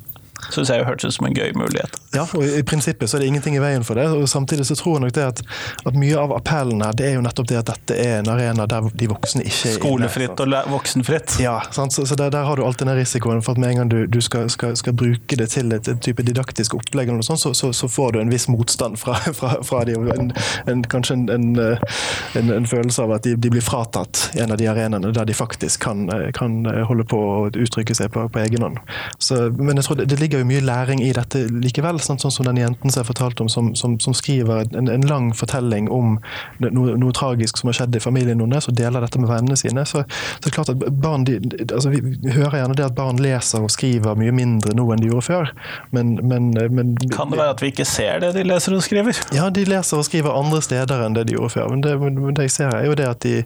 [0.50, 1.96] syns jeg hørtes ut som en gøy mulighet.
[2.14, 4.06] Ja, og i prinsippet så er det ingenting i veien for det.
[4.12, 5.42] og Samtidig så tror jeg nok det at,
[5.88, 8.66] at mye av appellen her, det er jo nettopp det at dette er en arena
[8.70, 11.36] der de voksne ikke er Skolefritt og voksenfritt.
[11.42, 11.92] Ja, sant?
[11.96, 13.98] så, så der, der, har du alltid den risikoen for at med en gang du,
[14.06, 17.42] du skal, skal, skal, bruke det til et, et type didaktisk opplegg, eller noe sånt,
[17.42, 20.32] så, så, så, får du en viss motstand fra, fra, fra de, en,
[20.66, 25.12] en, kanskje en, en, følelse av at de, de, blir fratatt en av de arenaene
[25.14, 28.80] der de faktisk kan, kan holde på å uttrykke seg på, på egen hånd.
[29.18, 32.00] Så, men jeg tror det, det ligger jo mye læring i dette likevel.
[32.02, 35.06] Sånn, sånn som den jenten som jeg fortalte om, som, som, som skriver en, en,
[35.06, 36.16] lang fortelling om
[36.64, 39.84] noe, noe, tragisk som har skjedd i familien hennes, og deler dette med vennene sine.
[39.86, 42.00] Så, så det er klart at barn, de, altså Vi
[42.34, 45.52] hører gjerne det at barn leser og skriver mye mindre nå enn de gjorde før.
[45.94, 49.22] Men, men, men Kan det være at vi ikke ser det de leser og skriver?
[49.36, 51.70] Ja, de leser og skriver andre steder enn det de gjorde før.
[51.72, 51.94] Men det,
[52.36, 53.36] det jeg ser er jo det at de,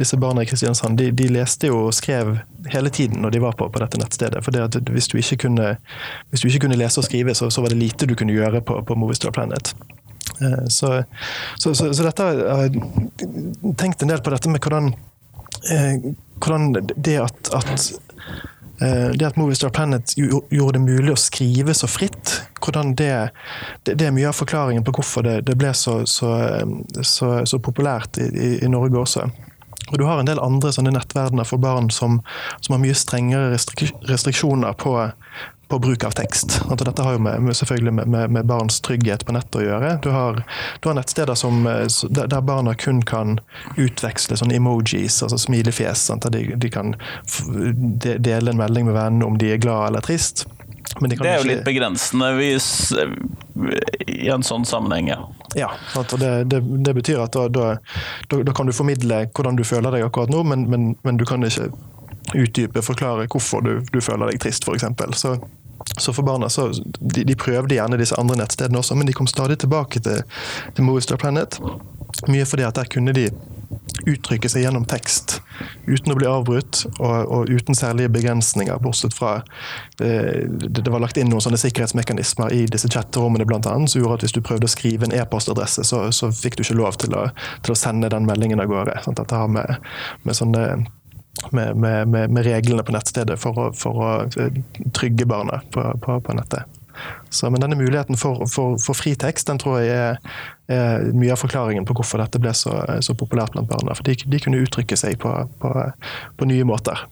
[0.00, 2.38] disse barna i Kristiansand, de, de, leste jo og skrev
[2.72, 4.42] hele tiden når de var på, på dette nettstedet.
[4.44, 5.74] For det at hvis du ikke kunne,
[6.30, 8.62] hvis du ikke kunne lese og skrive, så, så var det lite du kunne gjøre
[8.66, 9.74] på, på Movistar Planet.
[10.40, 11.04] Eh, så,
[11.58, 14.92] så, så, så dette har jeg tenkt en del på dette med hvordan,
[15.72, 17.90] eh, hvordan det at, at
[18.80, 23.12] eh, det at Movistar Planet gjorde det mulig å skrive så fritt, hvordan det,
[23.84, 26.32] det, det er mye av forklaringen på hvorfor det, det ble så, så,
[27.02, 29.28] så, så populært i, i, Norge også.
[29.90, 32.20] Og Du har en del andre sånne nettverdener for barn som,
[32.62, 33.50] som har mye strengere
[34.06, 34.94] restriksjoner på,
[35.70, 36.60] på bruk av tekst.
[36.70, 39.90] Altså, dette har jo med, selvfølgelig med, med, med, barns trygghet på nettet å gjøre.
[40.02, 40.40] Du har,
[40.80, 43.38] du har nettsteder som, eh, der barna kun kan
[43.78, 46.08] utveksle sånne emojis, altså smilefjes.
[46.26, 46.96] De, de, kan
[48.02, 50.46] dele en melding med vennene om de er glad eller trist.
[50.98, 52.90] det er jo litt begrensende hvis,
[54.10, 55.20] i en sånn sammenheng, ja.
[55.54, 57.70] Ja, det, det, det, betyr at da, da,
[58.30, 61.46] da, kan du formidle hvordan du føler deg akkurat nå, men, men, men du kan
[61.46, 61.70] ikke
[62.34, 64.86] utdype, forklare hvorfor du, du føler deg trist, f.eks.
[65.18, 65.36] Så
[65.98, 66.68] så for barna så,
[67.00, 70.22] de, de, prøvde gjerne disse andre nettstedene også, men de kom stadig tilbake til,
[70.76, 71.58] til Movistar Planet.
[72.28, 73.30] Mye fordi at der kunne de
[74.08, 75.38] uttrykke seg gjennom tekst
[75.86, 79.36] uten å bli avbrutt og, og uten særlige begrensninger, bortsett fra
[80.02, 84.20] eh, det, det, var lagt inn noen sånne sikkerhetsmekanismer i disse chatterommene annet, som gjorde
[84.20, 87.14] at hvis du prøvde å skrive en e-postadresse, så, så, fikk du ikke lov til
[87.16, 87.28] å,
[87.66, 88.96] til å sende den meldingen av gårde.
[89.04, 89.92] Sånn, dette har med,
[90.24, 90.64] med sånne
[91.50, 94.60] med, med, med, reglene på nettstedet for å, for å eh,
[94.96, 96.78] trygge barna på, på, på nettet.
[97.30, 100.18] Så, men denne muligheten for, for, for fri tekst den tror jeg er,
[100.68, 103.96] er, mye av forklaringen på hvorfor dette ble så, så populært blant barna.
[103.96, 107.06] For de, de kunne uttrykke seg på, på nye måter.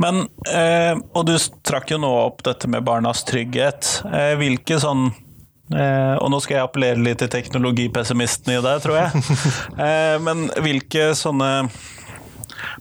[0.00, 1.34] Men, eh, og du
[1.66, 3.98] trakk jo nå opp dette med barnas trygghet.
[4.08, 9.02] Eh, hvilke sånn eh, Og nå skal jeg appellere litt til teknologipessimisten i deg, tror
[9.02, 9.24] jeg.
[9.80, 11.68] Eh, men hvilke sånne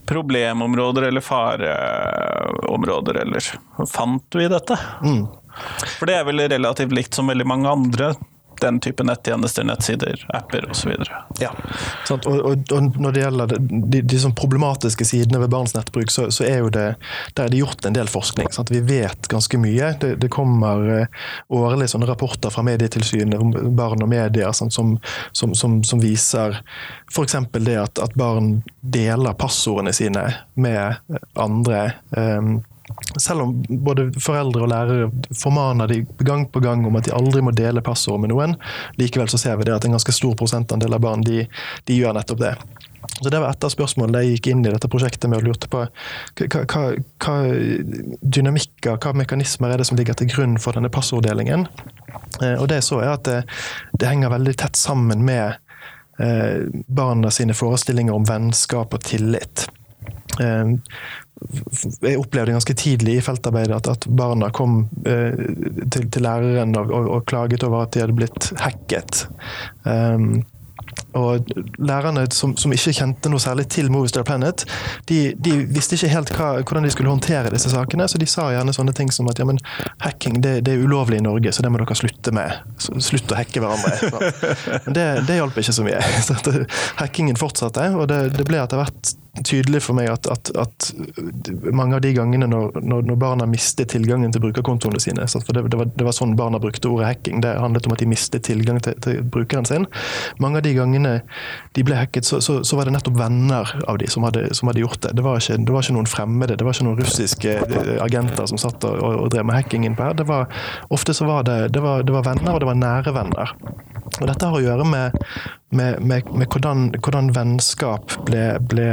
[0.10, 3.52] problemområder eller fareområder, eller
[3.92, 4.78] fant du i dette?
[5.04, 5.28] Mm.
[5.98, 8.14] For det er vel relativt likt som veldig mange andre
[8.62, 10.94] den type nettjenester, nettsider, apper osv.
[11.40, 11.52] Ja,
[12.12, 16.28] og, og, og, når det gjelder de, de sånn problematiske sidene ved barns nettbruk, så,
[16.34, 16.88] så, er jo det,
[17.38, 18.52] der er det gjort en del forskning.
[18.56, 18.74] Sant?
[18.74, 19.94] Vi vet ganske mye.
[20.02, 24.98] Det, det kommer uh, årlig sånne rapporter fra Medietilsynet om barn og medier som, som,
[25.32, 26.60] som, som, viser
[27.12, 27.36] f.eks.
[27.60, 30.26] det at, at, barn deler passordene sine
[30.60, 31.00] med
[31.40, 31.92] andre.
[32.16, 32.60] Um,
[33.18, 37.44] selv om både foreldre og lærere formaner de gang på gang om at de aldri
[37.46, 38.56] må dele passord med noen,
[39.00, 41.46] likevel så ser vi det at en ganske stor prosentandel av barn de,
[41.90, 42.54] de gjør nettopp det.
[43.22, 45.70] Så Det var et av spørsmålene jeg gikk inn i dette prosjektet med å lurte
[45.72, 46.84] på hva, hva,
[47.24, 47.38] hva
[48.22, 51.66] dynamikker, hva mekanismer er det som ligger til grunn for denne passorddelingen.
[52.44, 53.40] Eh, og det så er at det,
[54.00, 55.58] det henger veldig tett sammen med
[56.22, 59.68] eh, barna sine forestillinger om vennskap og tillit.
[61.40, 65.36] Eh, jeg opplevde ganske tidlig i feltarbeidet at, at barna kom eh,
[65.90, 69.28] til, til, læreren og, og, og, klaget over at de hadde blitt hacket.
[69.86, 70.42] Um,
[71.18, 71.46] og
[71.82, 74.66] lærerne som, som, ikke kjente noe særlig til Movistar Planet,
[75.10, 78.50] de, de visste ikke helt hva, hvordan de skulle håndtere disse sakene, så de sa
[78.54, 79.62] gjerne sånne ting som at ja, men
[80.04, 82.54] hacking det, det er ulovlig i Norge, så det må dere slutte med.
[82.80, 84.34] Slutt å hacke hverandre.
[84.86, 86.04] Men det, det hjalp ikke så mye.
[86.26, 86.48] Så at,
[87.00, 89.14] hackingen fortsatte, og det, det ble etter hvert
[89.46, 90.90] tydelig for meg at, at, at,
[91.76, 95.80] mange av de gangene når, når, barna mistet tilgangen til brukerkontoene sine for det, det,
[95.80, 97.42] var, det, var, sånn barna brukte ordet hacking.
[97.44, 99.88] Det handlet om at de mistet tilgang til, til brukeren sin.
[100.44, 101.14] Mange av de gangene
[101.78, 104.72] de ble hacket, så, så, så var det nettopp venner av de som hadde, som
[104.72, 105.14] hadde gjort det.
[105.18, 108.50] Det var, ikke, det var, ikke, noen fremmede, det var ikke noen russiske eh, agenter
[108.50, 110.18] som satt og, og drev med hacking innpå her.
[110.20, 110.50] Det var,
[110.94, 113.56] ofte så var det, det var, var venner, og det var nære venner.
[114.18, 115.18] Og dette har å gjøre med,
[115.76, 118.88] med, med, med hvordan, hvordan, vennskap ble, ble,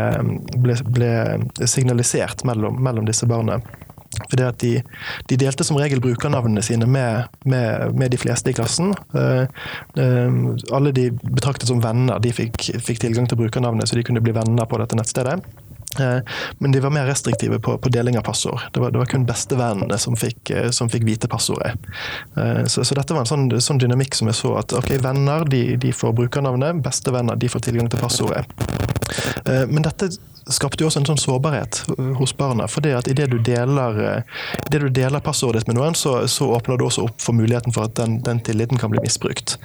[0.63, 1.11] ble, ble
[1.69, 3.61] signalisert mellom, mellom, disse barna.
[4.31, 4.73] Fordi at de,
[5.29, 8.95] de, delte som regel brukernavnene sine med, med, med de fleste i klassen.
[9.13, 9.45] Uh,
[9.99, 14.25] uh, alle de betraktet som venner, de fikk, fikk tilgang til brukernavnet, så de kunne
[14.25, 15.41] bli venner på dette nettstedet.
[16.01, 16.19] Eh,
[16.59, 18.61] men de var mer restriktive på, på deling av passord.
[18.73, 21.75] Det var, det var kun bestevennene som eh, som fikk vite passordet.
[22.37, 25.47] Eh, så, så, dette var en sånn, sånn, dynamikk som jeg så at ok, venner
[25.49, 28.47] de, de får brukernavnet, bestevenner de får tilgang til passordet.
[29.47, 30.09] Men dette
[30.53, 31.81] skapte jo også en sånn sårbarhet
[32.19, 32.69] hos barna.
[32.71, 34.23] For det at idet du deler,
[34.71, 37.75] det du deler passordet ditt med noen, så, så, åpner du også opp for muligheten
[37.75, 39.57] for at den, den tilliten kan bli misbrukt.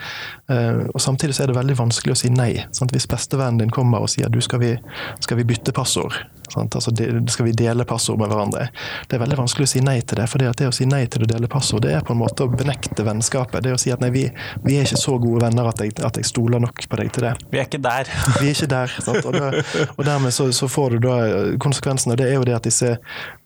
[0.50, 2.52] Og Samtidig så er det veldig vanskelig å si nei.
[2.76, 2.94] Sant?
[2.96, 4.76] Hvis bestevennen din kommer og sier du skal vi,
[5.22, 6.18] skal vi bytte passord,
[6.58, 6.92] Altså,
[7.32, 8.68] skal vi dele passord med hverandre?
[9.08, 10.28] Det er veldig vanskelig å si nei til det.
[10.32, 12.52] For det å si nei til å dele passord, det er på en måte å
[12.52, 13.64] benekte vennskapet.
[13.66, 14.26] Det å si at nei, vi,
[14.66, 17.28] vi er ikke så gode venner at jeg, at jeg, stoler nok på deg til
[17.28, 17.34] det.
[17.52, 18.12] Vi er ikke der.
[18.42, 18.96] vi er ikke der.
[19.12, 19.52] Og, da,
[19.98, 21.18] og, dermed så, så, får du da
[21.62, 22.94] konsekvensen av det er jo det at disse,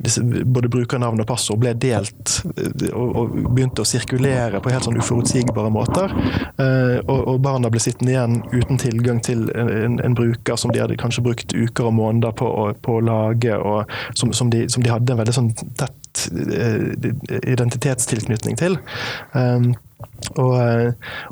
[0.02, 2.40] disse både brukernavn og passord ble delt
[2.92, 6.14] og, og, begynte å sirkulere på helt sånn uforutsigbare måter.
[6.62, 10.74] Eh, og, og, barna ble sittende igjen uten tilgang til en, en, en bruker som
[10.74, 14.52] de hadde kanskje brukt uker og måneder på å, på å lage, og som, som,
[14.54, 17.10] de, som, de, hadde en veldig sånn tett eh,
[17.56, 18.78] identitetstilknytning til.
[19.34, 19.74] Um,
[20.36, 20.54] og,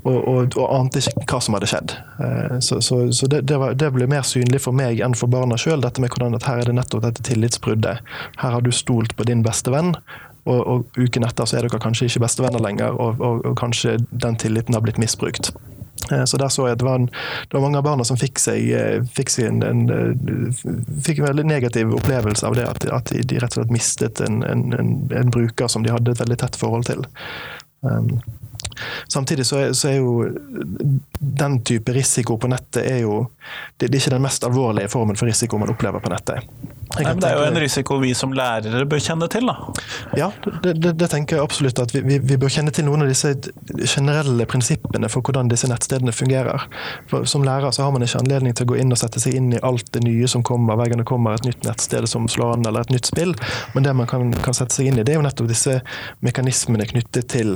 [0.03, 1.95] og, og, og, ante ikke hva som hadde skjedd.
[2.19, 5.31] Uh, så, så, så det, det, var, det, ble mer synlig for meg enn for
[5.31, 8.13] barna sjøl, dette med hvordan at her er det nettopp dette tillitsbruddet.
[8.43, 9.95] Her har du stolt på din beste venn,
[10.43, 14.83] og, uken etter så er dere kanskje ikke bestevenner lenger, og, kanskje den tilliten har
[14.83, 15.53] blitt misbrukt.
[16.11, 17.09] Eh, så der så jeg at det var, en,
[17.47, 20.63] det var mange av barna som fikk seg, eh, fikk seg en, en, eh,
[21.05, 22.67] fikk en, veldig negativ opplevelse av det.
[22.69, 26.39] At, at de rett og slett mistet en, en, bruker som de hadde et veldig
[26.43, 27.05] tett forhold til.
[27.83, 28.19] Um,
[29.11, 30.29] Samtidig så er, så er, jo
[31.19, 33.23] den type risiko på nettet er jo
[33.77, 36.47] det, det er ikke den mest alvorlige formen for risiko man opplever på nettet.
[36.93, 39.55] Nei, men det er jo en risiko vi som lærere bør kjenne til, da.
[40.19, 40.27] Ja,
[40.61, 43.09] det, det, det tenker jeg absolutt at vi, vi, vi, bør kjenne til noen av
[43.09, 43.31] disse
[43.89, 46.67] generelle prinsippene for hvordan disse nettstedene fungerer.
[47.09, 49.39] For Som lærer så har man ikke anledning til å gå inn og sette seg
[49.39, 52.27] inn i alt det nye som kommer hver gang det kommer et nytt nettsted som
[52.29, 53.33] slår an, eller et nytt spill.
[53.73, 55.79] Men det man kan, kan sette seg inn i, det er jo nettopp disse
[56.21, 57.55] mekanismene knyttet til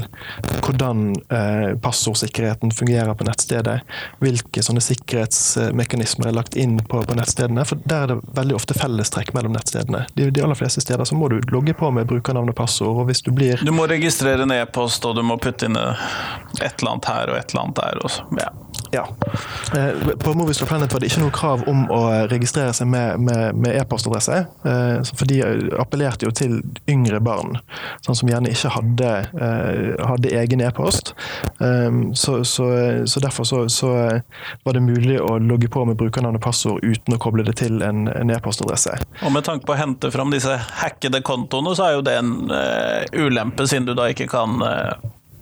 [0.66, 3.80] hvordan eh, passordsikkerheten fungerer på nettstedet.
[4.24, 7.66] Hvilke sånne sikkerhetsmekanismer er lagt inn på, på nettstedene.
[7.68, 10.06] For der er det veldig ofte fellestrekk mellom nettstedene.
[10.16, 13.04] De, de, aller fleste steder så må du logge på med brukernavn og passord.
[13.04, 13.62] og hvis Du blir...
[13.64, 17.40] Du må registrere en e-post, og du må putte inn et eller annet her og
[17.42, 18.06] et eller annet der.
[18.08, 18.28] Også.
[18.40, 18.52] Ja.
[18.92, 19.08] Ja.
[19.76, 24.40] Eh, på Movies Planet var det ikke noe krav om å registrere seg med e-postadresse.
[24.68, 25.42] Eh, for de
[25.80, 27.58] appellerte jo til yngre barn,
[28.06, 31.14] sånn som gjerne ikke hadde, eh, hadde egen e-post.
[31.58, 32.66] Så, så,
[33.10, 33.90] så, derfor så, så,
[34.64, 37.82] var det mulig å logge på med brukernavn og passord uten å koble det til
[37.86, 38.94] en e-postadresse.
[39.26, 42.34] Og med tanke på å hente fram disse hackede kontoene, så er jo det en
[43.18, 44.62] ulempe, siden du da ikke kan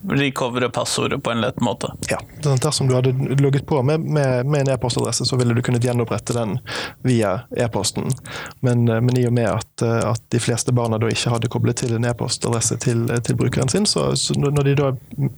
[0.09, 1.93] recovere passordet på en lett måte.
[2.09, 2.19] Ja,
[2.61, 6.33] Dersom du hadde logget på med, med, med en e-postadresse, så ville du kunnet gjenopprette
[6.33, 6.59] den
[7.01, 8.11] via e-posten.
[8.59, 11.49] Men, eh, men, i og med at, eh, at, de fleste barna da ikke hadde
[11.51, 14.91] koblet til en e-postadresse til, til, brukeren sin, så, så, når de da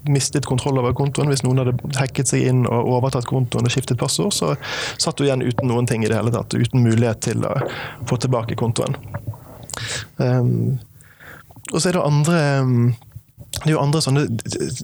[0.10, 4.00] mistet kontroll over kontoen, hvis noen hadde hacket seg inn og overtatt kontoen og skiftet
[4.00, 4.56] passord, så
[4.98, 7.56] satt du igjen uten noen ting i det hele tatt, uten mulighet til å
[8.10, 8.98] få tilbake kontoen.
[10.18, 10.80] Um,
[11.74, 12.80] og så er det andre um,
[13.58, 14.24] det er jo andre sånne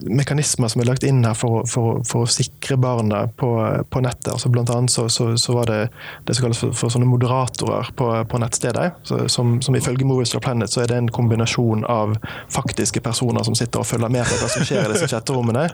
[0.09, 3.49] mekanismer som er lagt inn her for, for, for å sikre barna på,
[3.93, 4.31] på nettet.
[4.33, 5.77] Altså blant annet så, så, så, var det
[6.25, 8.87] det som kalles for, for sånne moderatorer på, på nettstedet.
[9.05, 12.15] Så, som, som, ifølge Movies of Planet så er det en kombinasjon av
[12.51, 15.67] faktiske personer som sitter og følger med på hva som skjer i disse chatterommene,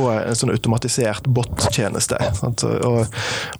[0.00, 2.18] og en sånn automatisert bot-tjeneste.
[2.40, 2.64] Og,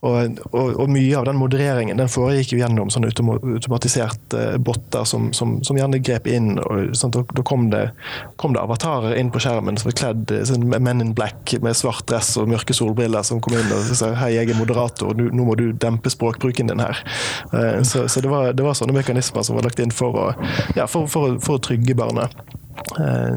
[0.01, 5.29] og, og, og, mye av den modereringen den foregikk jo gjennom sånne automatiserte botter som,
[5.37, 6.55] som, som gjerne grep inn.
[6.65, 7.91] og Da kom det,
[8.41, 11.77] kom det avatarer avatarer inn på skjermen som er kledd sånn Men in black med
[11.77, 15.47] svart dress og mørke solbriller som kom inn og sa hei, jeg er moderator, nå
[15.47, 17.01] må du dempe språkbruken din her.
[17.53, 20.29] Eh, så, så det, var, det, var, sånne mekanismer som var lagt inn for å,
[20.77, 22.35] ja, for, for, for å trygge barnet.
[23.01, 23.37] Eh,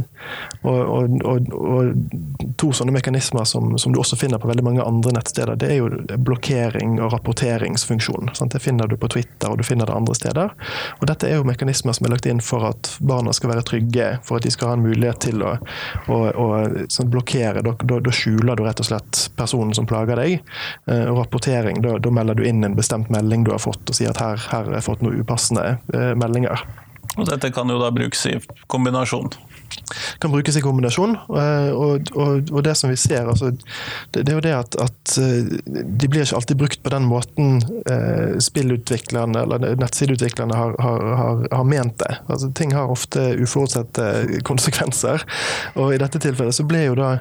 [0.62, 1.94] og, og, og, og,
[2.60, 5.80] to sånne mekanismer som, som, du også finner på veldig mange andre nettsteder, det er
[5.80, 8.34] jo blokkering og rapporteringsfunksjon.
[8.38, 8.54] Sant?
[8.56, 10.56] Det finner du på Twitter og du finner det andre steder.
[11.00, 14.10] Og dette er jo mekanismer som er lagt inn for at barna skal være trygge,
[14.28, 15.56] for at de skal ha en mulighet til å,
[16.12, 16.50] å, å
[16.92, 17.64] sånn blokkere.
[17.66, 20.40] Da, da, da, skjuler du rett og slett personen som plager deg.
[20.92, 23.98] Eh, og rapportering, da, da, melder du inn en bestemt melding du har fått, og
[23.98, 26.68] sier at her, her har jeg fått noen upassende eh, meldinger.
[27.20, 28.38] Og dette kan jo da brukes i
[28.72, 29.32] kombinasjon?
[30.20, 31.16] Kan brukes i kombinasjon.
[31.16, 33.52] Eh, og, og, og det som vi ser, altså,
[34.12, 37.08] det, det, er jo det at, at, eh, de blir ikke alltid brukt på den
[37.10, 42.20] måten eh, spillutviklerne eller nettsideutviklerne har, har, har, har ment det.
[42.28, 45.26] Altså, ting har ofte uforutsette konsekvenser.
[45.78, 47.16] Og i dette tilfellet så ble jo da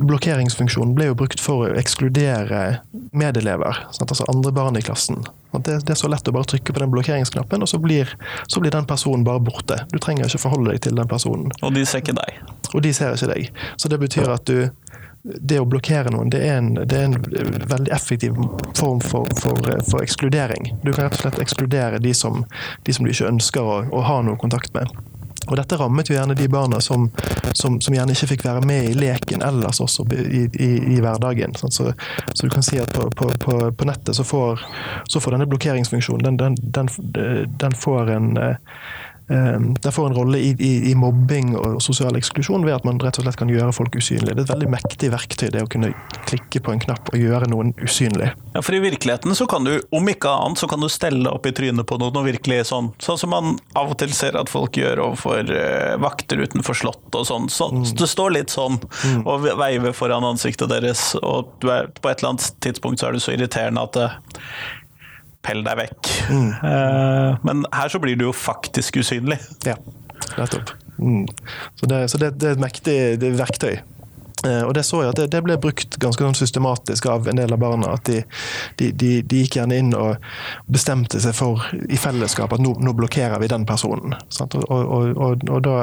[0.00, 2.82] blokkeringsfunksjonen ble jo brukt for å ekskludere
[3.16, 3.84] medelever.
[3.92, 4.10] Sant?
[4.10, 5.24] Altså andre barn i klassen.
[5.52, 8.08] Det, det, er så lett å bare trykke på den blokkeringsknappen, og så blir,
[8.48, 9.82] så blir, den personen bare borte.
[9.92, 11.52] Du trenger ikke forholde deg til den personen.
[11.62, 12.40] Og de ser ikke deg.
[12.72, 13.64] Og de ser ikke deg.
[13.76, 14.70] Så det betyr at du
[15.22, 17.18] det å blokkere noen, det er en, det er en
[17.70, 18.34] veldig effektiv
[18.74, 20.72] form for, for, for, ekskludering.
[20.82, 22.42] Du kan rett og slett ekskludere de som,
[22.82, 24.90] de som du ikke ønsker å, å ha noe kontakt med.
[25.48, 27.08] Og Dette rammet jo gjerne de barna som,
[27.52, 31.56] som, som, gjerne ikke fikk være med i leken ellers også i, i, i hverdagen.
[31.58, 31.70] Så,
[32.32, 34.62] så, du kan si at på, på, på, på nettet så får,
[35.08, 38.56] så får, denne blokkeringsfunksjonen den, den, den, den får en Ehm,
[39.82, 43.18] det får en rolle i, i, i, mobbing og sosial eksklusjon ved at man rett
[43.20, 44.34] og slett kan gjøre folk usynlige.
[44.34, 45.92] Det er et veldig mektig verktøy det å kunne
[46.28, 48.32] klikke på en knapp og gjøre noen usynlig.
[48.52, 51.46] Ja, for i virkeligheten så kan du, om ikke annet, så kan du stelle opp
[51.48, 54.52] i trynet på noen og virkelig sånn, sånn som man av og til ser at
[54.52, 57.48] folk gjør overfor uh, vakter utenfor slott og sånn.
[57.52, 57.86] Så, mm.
[57.98, 59.24] du står litt sånn mm.
[59.24, 63.22] og veiver foran ansiktet deres, og er, på et eller annet tidspunkt så er du
[63.22, 64.10] så irriterende at det
[65.42, 66.12] pell deg vekk.
[66.30, 66.50] Mm.
[66.62, 69.40] Uh, men her så blir du jo faktisk usynlig.
[69.66, 69.76] Ja,
[70.38, 70.74] nettopp.
[70.98, 71.26] Mm.
[71.74, 72.98] Så, det, så det, det, er et mektig
[73.38, 73.80] verktøy.
[74.46, 77.38] Uh, og det så jeg at det, det, ble brukt ganske sånn systematisk av en
[77.38, 77.92] del av barna.
[77.94, 78.22] At de,
[78.80, 80.22] de, de, de, gikk gjerne inn og
[80.70, 84.16] bestemte seg for i fellesskap at nå, nå blokkerer vi den personen.
[84.42, 85.76] Og, og, og, og, da,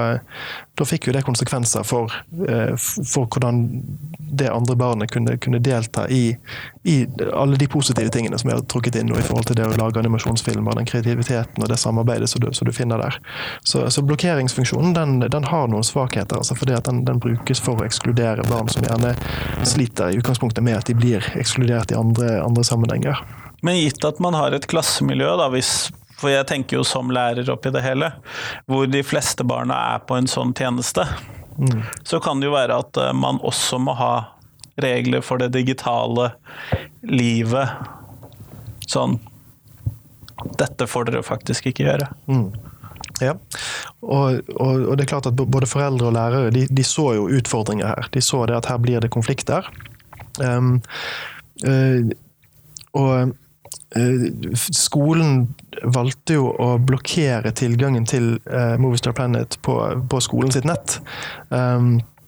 [0.76, 2.12] da fikk jo det konsekvenser for,
[2.44, 3.64] uh, for hvordan
[4.40, 6.34] det andre barnet kunne, kunne delta i,
[6.84, 9.76] i, alle de positive tingene som jeg har trukket inn i forhold til det å
[9.76, 13.18] lage animasjonsfilmer, den kreativiteten og det samarbeidet som du, som du finner der.
[13.68, 17.82] Så, så blokkeringsfunksjonen den, den, har noen svakheter, altså fordi at den, den, brukes for
[17.82, 19.12] å ekskludere barn som gjerne
[19.68, 23.20] sliter i utgangspunktet med at de blir ekskludert i andre, andre sammenhenger.
[23.62, 25.90] Men gitt at man har et klassemiljø, da, hvis
[26.20, 28.12] for jeg tenker jo som lærer oppi det hele,
[28.68, 31.06] hvor de fleste barna er på en sånn tjeneste,
[31.60, 31.84] mm.
[32.08, 34.14] så kan det jo være at eh, man også må ha
[34.84, 36.32] regler for det digitale
[37.08, 37.70] livet.
[38.90, 39.20] Sånn
[40.60, 42.06] Dette får dere faktisk ikke gjøre.
[42.32, 42.48] Mm.
[43.20, 43.34] Ja,
[44.00, 47.28] og, og, og, det er klart at både foreldre og lærere de, de, så jo
[47.36, 48.08] utfordringer her.
[48.14, 49.68] De så det at her blir det konflikter.
[50.40, 50.78] Um,
[51.68, 52.08] uh,
[52.96, 53.34] og
[54.00, 55.50] uh, skolen
[55.84, 59.76] valgte jo å blokkere tilgangen til uh, Movistar Planet på,
[60.08, 61.02] på skolen sitt nett.
[61.52, 62.19] Um, Eh,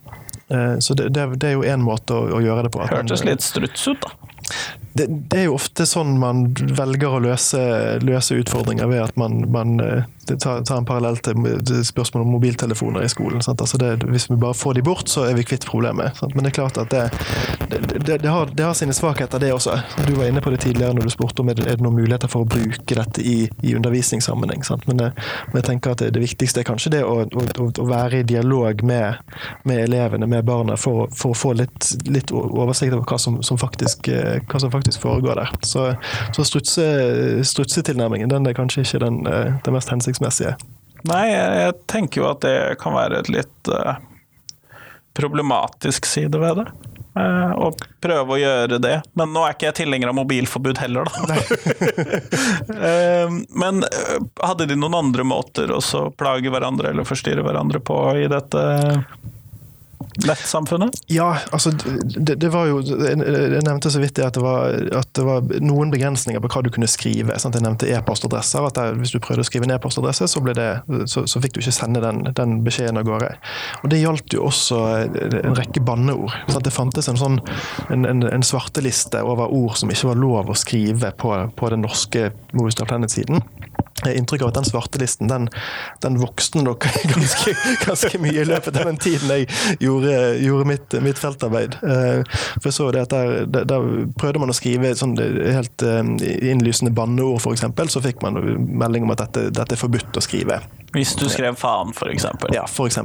[0.83, 2.83] så det, det, det er jo én måte å, å, gjøre det på.
[2.91, 7.59] Hørtes litt struts ut, da det, det, er jo ofte sånn man velger å løse,
[8.03, 13.05] løse utfordringer, ved at man, man eh, tar, tar, en parallell til spørsmålet om mobiltelefoner
[13.05, 13.41] i skolen.
[13.41, 16.17] Altså det, hvis vi bare får de bort, så er vi kvitt problemet.
[16.19, 16.35] Sant?
[16.35, 19.77] Men det er klart at det, det har, har, sine svakheter, det også.
[20.07, 22.31] Du var inne på det tidligere når du spurte om er det er noen muligheter
[22.31, 24.65] for å bruke dette i, i undervisningssammenheng.
[24.87, 28.27] Men, men, jeg tenker at det, viktigste er kanskje det å, å, å være i
[28.27, 29.23] dialog med,
[29.67, 33.59] med elevene, med barna, for, for, å få litt, litt oversikt over hva som, som
[33.61, 35.49] faktisk eh, hva som faktisk foregår der.
[35.61, 35.87] Så,
[36.35, 36.85] så strutse,
[37.43, 40.55] strutsetilnærmingen den er kanskje ikke den, eh, den, mest hensiktsmessige.
[41.09, 43.95] Nei, jeg tenker jo at det kan være et litt uh,
[45.17, 46.67] problematisk side ved det.
[47.17, 47.71] Uh, å
[48.03, 48.93] prøve å gjøre det.
[49.17, 51.39] Men nå er ikke jeg tilhenger av mobilforbud heller, da.
[52.69, 53.81] uh, men
[54.45, 55.81] hadde de noen andre måter å
[56.13, 58.63] plage hverandre eller forstyrre hverandre på i dette?
[60.27, 60.97] Nettsamfunnet?
[61.11, 63.17] Ja, altså det, det var jo Jeg
[63.65, 66.89] nevnte så vidt at det, var, at det var noen begrensninger på hva du kunne
[66.91, 67.37] skrive.
[67.41, 67.57] Sant?
[67.57, 68.67] Jeg nevnte e-postadresser.
[68.67, 70.43] at der, Hvis du prøvde å skrive en e-postadresse, så,
[71.05, 73.33] så, så, fikk du ikke sende den, den, beskjeden av gårde.
[73.83, 74.81] Og Det gjaldt jo også
[75.11, 76.35] en rekke banneord.
[76.47, 76.65] Sant?
[76.67, 77.39] Det fantes en sånn
[77.89, 81.85] en, en, en svarteliste over ord som ikke var lov å skrive på, på den
[81.85, 83.41] norske Movistar Planet-siden
[84.09, 85.47] inntrykk av at den svartelisten den,
[86.01, 87.53] den vokste nok ganske,
[87.85, 89.47] ganske, mye i løpet av den tiden jeg
[89.83, 90.10] gjorde,
[90.41, 91.77] gjorde mitt, mitt, feltarbeid.
[91.83, 93.87] Eh, for så det at der, der, der
[94.19, 96.03] prøvde man å skrive sånn helt eh,
[96.51, 97.67] innlysende banneord, f.eks.
[97.93, 100.61] Så fikk man melding om at dette, dette er forbudt å skrive.
[100.91, 102.25] Hvis du skrev faen, f.eks.
[102.51, 102.99] Ja, f.eks.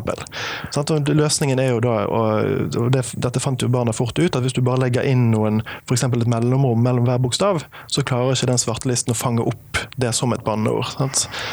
[1.07, 4.63] Løsningen er jo da, og det, dette fant jo barna fort ut, at hvis du
[4.67, 6.07] bare legger inn noen, f.eks.
[6.09, 10.33] et mellomrom mellom hver bokstav, så klarer ikke den svartelisten å fange opp det som
[10.35, 10.87] et banneord.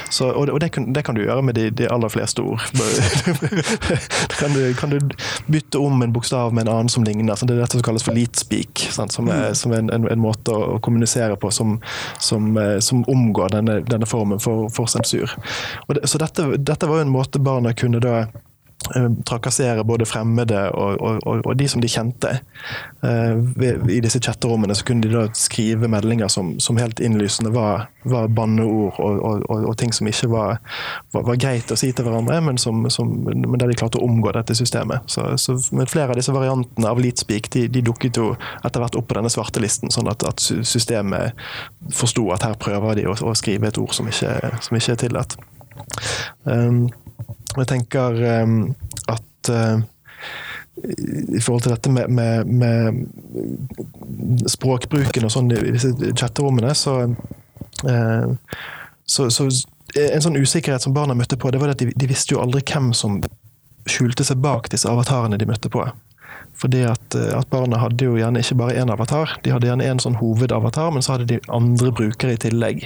[0.09, 2.61] Så, og, og det, kan, det, kan, du gjøre med de, de aller fleste ord.
[4.39, 5.13] kan, du, kan, du,
[5.47, 7.36] bytte om en bokstav med en annen som ligner.
[7.36, 7.51] Sant?
[7.51, 9.59] det er dette som kalles for leatspeak, som er, mm.
[9.59, 11.77] som er en, en, en, måte å kommunisere på som,
[12.19, 15.31] som, eh, som omgår denne, denne formen for, for sensur.
[15.93, 20.69] Det, så dette, dette var jo en måte barna kunne da eh, trakassere både fremmede
[20.71, 22.32] og, og, og, og, de som de kjente.
[23.03, 23.39] Uh,
[23.91, 28.30] I disse chatterommene så kunne de da skrive meldinger som, som helt innlysende var, var
[28.32, 30.61] banneord og, ting som ikke var,
[31.11, 34.07] var, var, greit å si til hverandre, men, som, som, men der de klarte å
[34.07, 35.03] omgå dette systemet.
[35.11, 35.57] Så, så
[35.91, 39.32] flere av disse variantene av Leadspeak de, de, dukket jo etter hvert opp på denne
[39.34, 41.36] svarte listen, sånn at, at systemet
[41.91, 45.03] forsto at her prøver de å, å skrive et ord som ikke, som ikke er
[45.03, 45.36] tillatt.
[46.43, 46.89] Um,
[47.57, 48.76] jeg tenker um,
[49.11, 49.82] at uh,
[51.38, 52.80] i forhold til dette med, med, med
[54.49, 56.93] språkbruken og sånn i disse chatterommene, så,
[57.86, 58.28] uh,
[59.05, 59.49] så, så,
[59.93, 62.63] En sånn usikkerhet som barna møtte på, det var at de, de visste jo aldri
[62.65, 63.21] hvem som
[63.86, 65.86] skjulte seg bak disse avatarene de møtte på.
[66.59, 69.87] Fordi at, eh, at, barna hadde jo gjerne ikke bare én avatar, de hadde gjerne
[69.89, 72.85] en sånn hovedavatar, men så hadde de andre brukere i tillegg.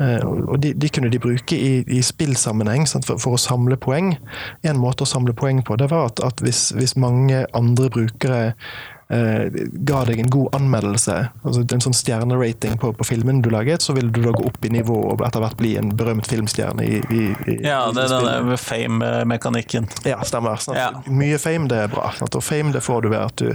[0.00, 4.14] Eh, og de, de kunne de bruke i, i spillsammenheng for, for, å samle poeng.
[4.66, 8.40] En måte å samle poeng på det var at, at hvis, hvis mange andre brukere
[9.10, 13.94] ga deg en god anmeldelse, altså en sånn stjernerating på, på filmen du laget, så
[13.96, 17.00] vil du da gå opp i nivå og etter hvert bli en berømt filmstjerne i,
[17.10, 19.88] i, i Ja, det er denne fame-mekanikken.
[20.06, 20.62] Ja, stemmer.
[20.76, 20.92] Ja.
[21.10, 22.12] Mye fame, det er bra.
[22.18, 22.38] Sant?
[22.38, 23.50] Og fame det får du ved at, du,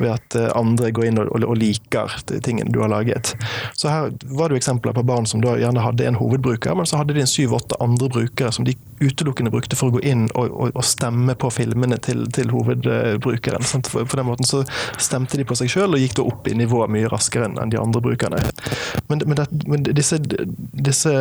[0.00, 3.34] ved at eh, andre går inn og, og, og liker tingene du har laget.
[3.76, 6.88] Så her var det jo eksempler på barn som da gjerne hadde en hovedbruker, men
[6.88, 10.26] så hadde de en syv-åtte andre brukere som de utelukkende brukte for å gå inn
[10.32, 13.64] og, og, og stemme på filmene til, til hovedbrukeren.
[13.64, 14.64] For, på den måten så
[15.00, 17.80] stemte de på seg sjøl og gikk da opp i nivå mye raskere enn de
[17.80, 18.42] andre brukerne.
[19.10, 20.20] Men, men, det, men disse,
[20.72, 21.14] disse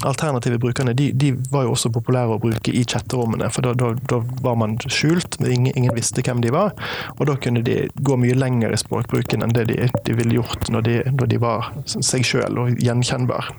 [0.00, 3.50] alternative brukerne de, de, var jo også populære å bruke i chatterommene.
[3.52, 6.72] For da, da, da var man skjult, ingen, ingen, visste hvem de var.
[7.18, 10.70] Og da kunne de gå mye lenger i språkbruken enn det de, de ville gjort
[10.72, 13.52] når de, når de var seg sjøl og gjenkjennbar.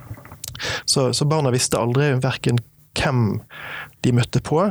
[0.85, 2.59] Så, så, barna visste aldri verken
[2.97, 3.39] hvem
[4.03, 4.65] de møtte på,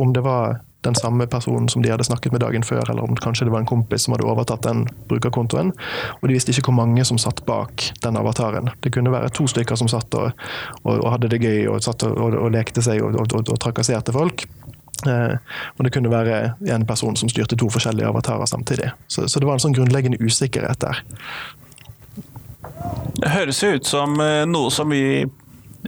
[0.00, 3.16] om det var den samme personen som de hadde snakket med dagen før, eller om
[3.16, 5.74] kanskje det var en kompis som hadde overtatt den brukerkontoen.
[6.20, 8.70] Og de visste ikke hvor mange som satt bak den avataren.
[8.80, 10.32] Det kunne være to stykker som satt og,
[10.82, 14.46] og, og hadde det gøy og satt og, og lekte seg og, trakasserte folk.
[15.08, 15.36] Eh,
[15.76, 16.40] og det kunne være
[16.72, 18.90] en person som styrte to forskjellige avatarer samtidig.
[19.08, 21.04] Så, så det var en sånn grunnleggende usikkerhet der.
[23.20, 25.26] Det høres jo ut som eh, noe som vi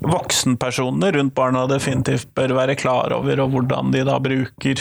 [0.01, 4.81] voksenpersonene rundt barna definitivt bør være klar over, og hvordan de da bruker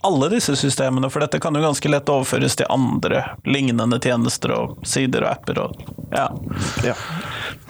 [0.00, 4.78] alle disse systemene, for dette kan jo ganske lett overføres til andre lignende tjenester og
[4.86, 5.58] sider og apper.
[5.64, 5.74] Og,
[6.14, 6.28] ja.
[6.86, 6.94] ja.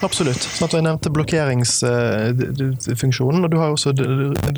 [0.05, 0.43] Absolutt.
[0.59, 3.91] Sånn jeg nevnte blokkeringsfunksjonen, og du har også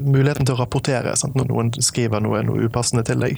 [0.02, 1.34] muligheten til å rapportere sant?
[1.38, 3.34] når noen skriver noe, noe upassende til deg.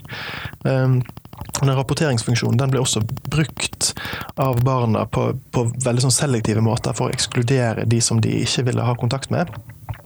[1.60, 3.92] Den rapporteringsfunksjonen den ble også brukt
[4.38, 8.68] av barna på, på veldig sånn selektive måter for å ekskludere de som de ikke
[8.68, 9.50] ville ha kontakt med.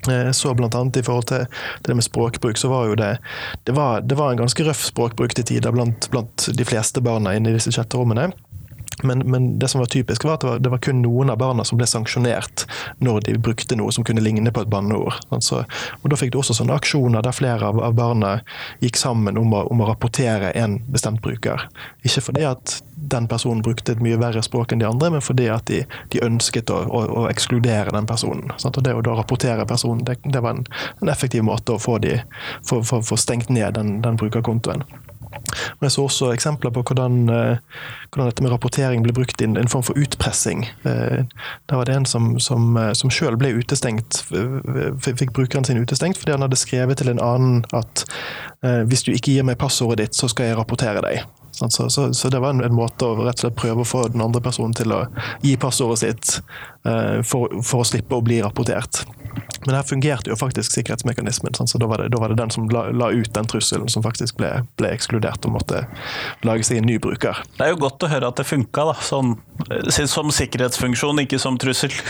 [0.09, 1.45] Eh, så blant annet I forhold til
[1.87, 3.19] det med språkbruk, så var jo det
[3.65, 7.37] Det var, det var en ganske røff språkbruk til tider blant, blant de fleste barna
[7.37, 8.33] inne i disse chatterommene.
[9.03, 11.39] Men, men, det som var typisk, var at det var, det var, kun noen av
[11.41, 12.67] barna som ble sanksjonert
[13.05, 15.19] når de brukte noe som kunne ligne på et banneord.
[15.35, 15.65] Altså,
[16.01, 18.33] og Da fikk du også sånne aksjoner der flere av, av barna
[18.83, 21.67] gikk sammen om å, om å, rapportere en bestemt bruker.
[22.07, 22.79] Ikke fordi at
[23.13, 25.83] den personen brukte et mye verre språk enn de andre, men fordi at de,
[26.15, 28.53] de ønsket å, å, å, ekskludere den personen.
[28.63, 28.79] Sant?
[28.79, 30.67] Og Det å da rapportere personen, det, det var en,
[31.01, 32.21] en, effektiv måte å få, de,
[32.69, 34.87] få, få, få stengt ned den, den brukerkontoen.
[35.33, 39.49] Men jeg så også eksempler på hvordan, eh, hvordan dette med rapportering ble brukt i
[39.49, 40.67] en, form for utpressing.
[40.89, 41.25] Eh,
[41.69, 44.23] Da var det en som, som, eh, som sjøl ble utestengt,
[45.03, 48.05] fikk brukeren sin utestengt fordi han hadde skrevet til en annen at
[48.63, 51.25] hvis du ikke gir meg passordet ditt, så skal jeg rapportere deg.
[51.53, 54.05] Så, så, så det var en, en måte å rett og slett prøve å få
[54.13, 55.03] den andre personen til å
[55.43, 56.39] gi passordet sitt
[56.83, 59.05] for, for å slippe å bli rapportert.
[59.67, 61.71] Men her fungerte jo faktisk sikkerhetsmekanismen, sant?
[61.71, 64.03] så da var, det, da var det den som la, la ut den trusselen som
[64.03, 65.85] faktisk ble, ble ekskludert og måtte
[66.47, 67.39] lage seg en ny bruker.
[67.59, 68.97] Det er jo godt å høre at det funka, da.
[69.07, 69.37] Sånn,
[69.69, 71.95] eh, som sikkerhetsfunksjon, ikke som trussel.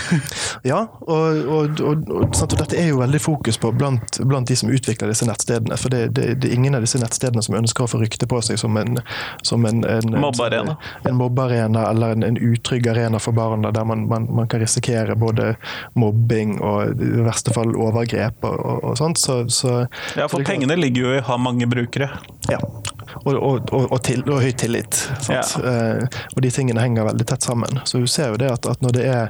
[0.63, 4.71] Ja, og, og, og, og, dette er jo veldig fokus på blant, blant de som
[4.71, 5.75] utvikler disse nettstedene.
[5.79, 8.39] For det, det, det er ingen av disse nettstedene som ønsker å få rykte på
[8.45, 9.01] seg som en,
[9.45, 10.77] som en, en Mobbearena.
[11.09, 15.17] En mobbearena eller en, en utrygg arena for barn, der man, man, man kan risikere
[15.19, 15.53] både
[15.99, 19.21] mobbing og i verste fall overgrep og, og, og sånt.
[19.21, 19.83] Så, så,
[20.17, 22.09] Ja, for pengene ligger jo i å ha mange brukere.
[22.51, 22.59] Ja.
[23.25, 24.97] Og, og, og, til, og høy tillit.
[25.21, 25.57] Sant?
[25.63, 26.03] Eh,
[26.35, 27.81] og de tingene henger veldig tett sammen.
[27.89, 29.29] Så du ser jo det at, at når det er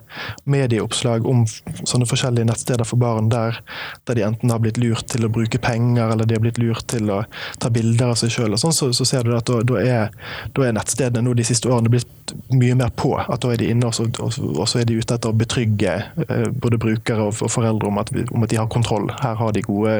[0.49, 1.43] medieoppslag om
[1.87, 3.59] sånne forskjellige nettsteder for barn der,
[4.07, 6.85] der de enten har blitt lurt til å bruke penger, eller de har blitt lurt
[6.93, 7.21] til å
[7.63, 10.13] ta bilder av seg sjøl, sånn, så, så ser du at da, da, er,
[10.55, 12.09] da er nettstedene nå de siste årene blitt
[12.53, 13.13] mye mer på.
[13.19, 15.91] At da er de inne, og så, og så- er de ute etter å betrygge
[16.25, 19.05] eh, både brukere og foreldre om at, vi, om at de har kontroll.
[19.21, 19.93] Her har de gode,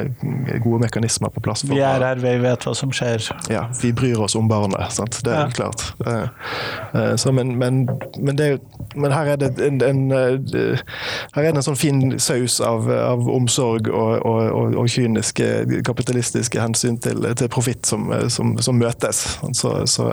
[0.63, 1.61] gode mekanismer på plass.
[1.61, 3.21] for Vi er her, vi vet hva som skjer.
[3.53, 4.91] ja, vi bryr oss om barnet.
[4.93, 5.19] Sant?
[5.23, 5.83] Det er helt klart.
[6.05, 6.27] Eh,
[6.93, 8.59] eh, Så, men, men, men, det,
[8.95, 10.79] men her er det en, en, eh,
[11.33, 15.81] her er det en sånn fin saus av, av omsorg og, og, og, og kyniske
[15.85, 19.23] kapitalistiske hensyn til, til profitt som, som, som møtes.
[19.53, 20.09] Så, så,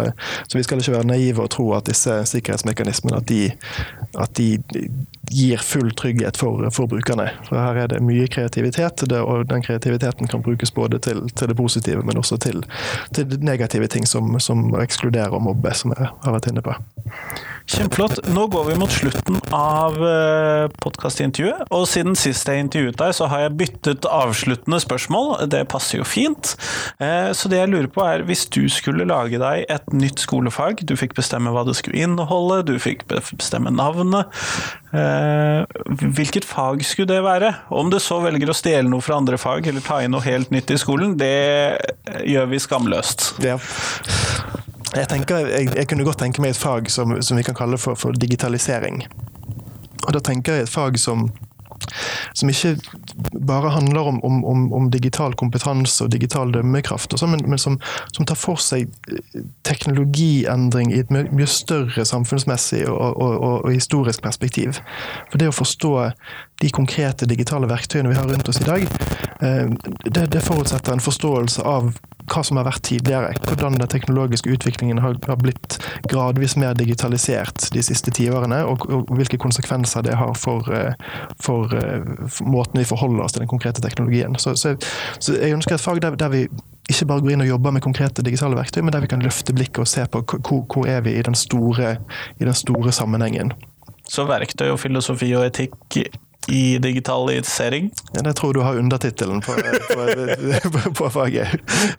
[0.48, 3.42] så vi skal ikke være naive og tro at disse sikkerhetsmekanismene at de,
[4.20, 4.50] at de
[5.30, 7.28] gir full trygghet for, for brukerne.
[7.46, 11.56] For her er det mye kreativitet, og den kreativiteten kan brukes både til, til det
[11.56, 12.64] positive, men også til,
[13.14, 16.74] til negative ting som, som ekskluderer og mobbe, som jeg har vært inne på.
[17.70, 18.24] Kjempeflott.
[18.34, 21.68] Nå går vi mot slutten av eh, podkastintervjuet.
[21.76, 25.36] Og siden sist jeg intervjuet deg, så har jeg byttet avsluttende spørsmål.
[25.52, 26.56] Det passer jo fint.
[26.98, 30.82] Eh, Så det jeg lurer på er, hvis du skulle lage deg et nytt skolefag,
[30.82, 34.26] du fikk bestemme hva det skulle inneholde, du fikk bestemme navnet,
[34.90, 35.62] eh,
[36.10, 37.52] hvilket fag skulle det være?
[37.70, 40.50] Om du så velger å stjele noe fra andre fag, eller ta inn noe helt
[40.50, 41.78] nytt i skolen, det
[42.26, 43.30] gjør vi skamløst.
[43.42, 43.58] Ja.
[44.96, 47.78] Jeg, tenker, jeg, jeg kunne godt tenke meg et fag som, som vi kan kalle
[47.78, 49.04] for, for digitalisering.
[50.06, 51.28] Og da tenker jeg et fag som,
[52.34, 52.74] som ikke
[53.46, 57.58] bare handler om, om, om, om digital kompetanse og digital dømmekraft, og så, men, men
[57.58, 57.78] som,
[58.16, 58.90] som tar for seg
[59.68, 64.82] teknologiendring i et mye større samfunnsmessig og, og, og, og historisk perspektiv.
[65.30, 65.94] For det å forstå
[66.60, 68.86] de konkrete digitale verktøyene vi har rundt oss i dag,
[69.40, 69.66] eh,
[70.04, 71.92] det, det forutsetter en forståelse av
[72.30, 73.32] hva som har vært tidligere.
[73.46, 75.78] Hvordan den teknologiske utviklingen har, blitt
[76.10, 80.94] gradvis mer digitalisert de siste tiårene, og, og hvilke konsekvenser det har for, eh,
[81.42, 84.36] for, eh, for måten vi forholder oss til den konkrete teknologien.
[84.38, 84.76] Så, så,
[85.18, 86.44] så jeg ønsker et fag der, der vi
[86.90, 89.54] ikke bare går inn og jobber med konkrete digitale verktøy, men der vi kan løfte
[89.56, 93.54] blikket og se på hvor, hvor er vi i i den store sammenhengen.
[94.10, 95.76] Så verktøy og filosofi og etikk
[96.50, 97.90] i digitalisering.
[98.12, 101.48] Ja, det tror du har undertittelen på, på, på, på faget.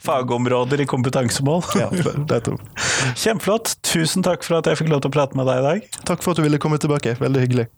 [0.03, 1.63] Fagområder i kompetansemål.
[1.79, 1.89] Ja,
[2.27, 2.61] det tror.
[3.15, 3.77] Kjempeflott.
[3.93, 6.01] Tusen takk for at jeg fikk lov til å prate med deg i dag.
[6.07, 7.15] Takk for at du ville komme tilbake.
[7.21, 7.69] Veldig hyggelig.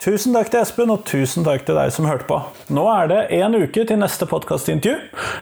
[0.00, 2.38] Tusen takk til Espen, og tusen takk til deg som hørte på.
[2.72, 4.94] Nå er det en uke til neste podkastintervju,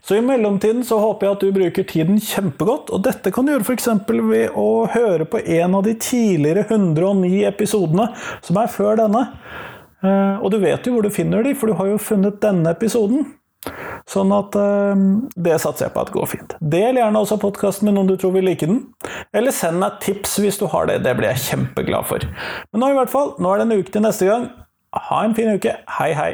[0.02, 2.90] så i mellomtiden så håper jeg at du bruker tiden kjempegodt.
[2.90, 3.86] Og dette kan du gjøre f.eks.
[4.10, 8.08] ved å høre på en av de tidligere 109 episodene
[8.42, 9.28] som er før denne.
[10.02, 12.74] Eh, Og du vet jo hvor du finner de, for du har jo funnet denne
[12.74, 13.37] episoden.
[14.08, 15.02] Sånn at eh,
[15.36, 16.54] det satser jeg på at går fint.
[16.60, 18.84] Del gjerne også podkasten med noen du tror vil like den.
[19.36, 21.02] Eller send meg tips hvis du har det.
[21.06, 22.24] Det blir jeg kjempeglad for.
[22.72, 24.50] Men nå i hvert fall, nå er det en uke til neste gang.
[25.10, 25.76] Ha en fin uke.
[25.98, 26.32] Hei, hei.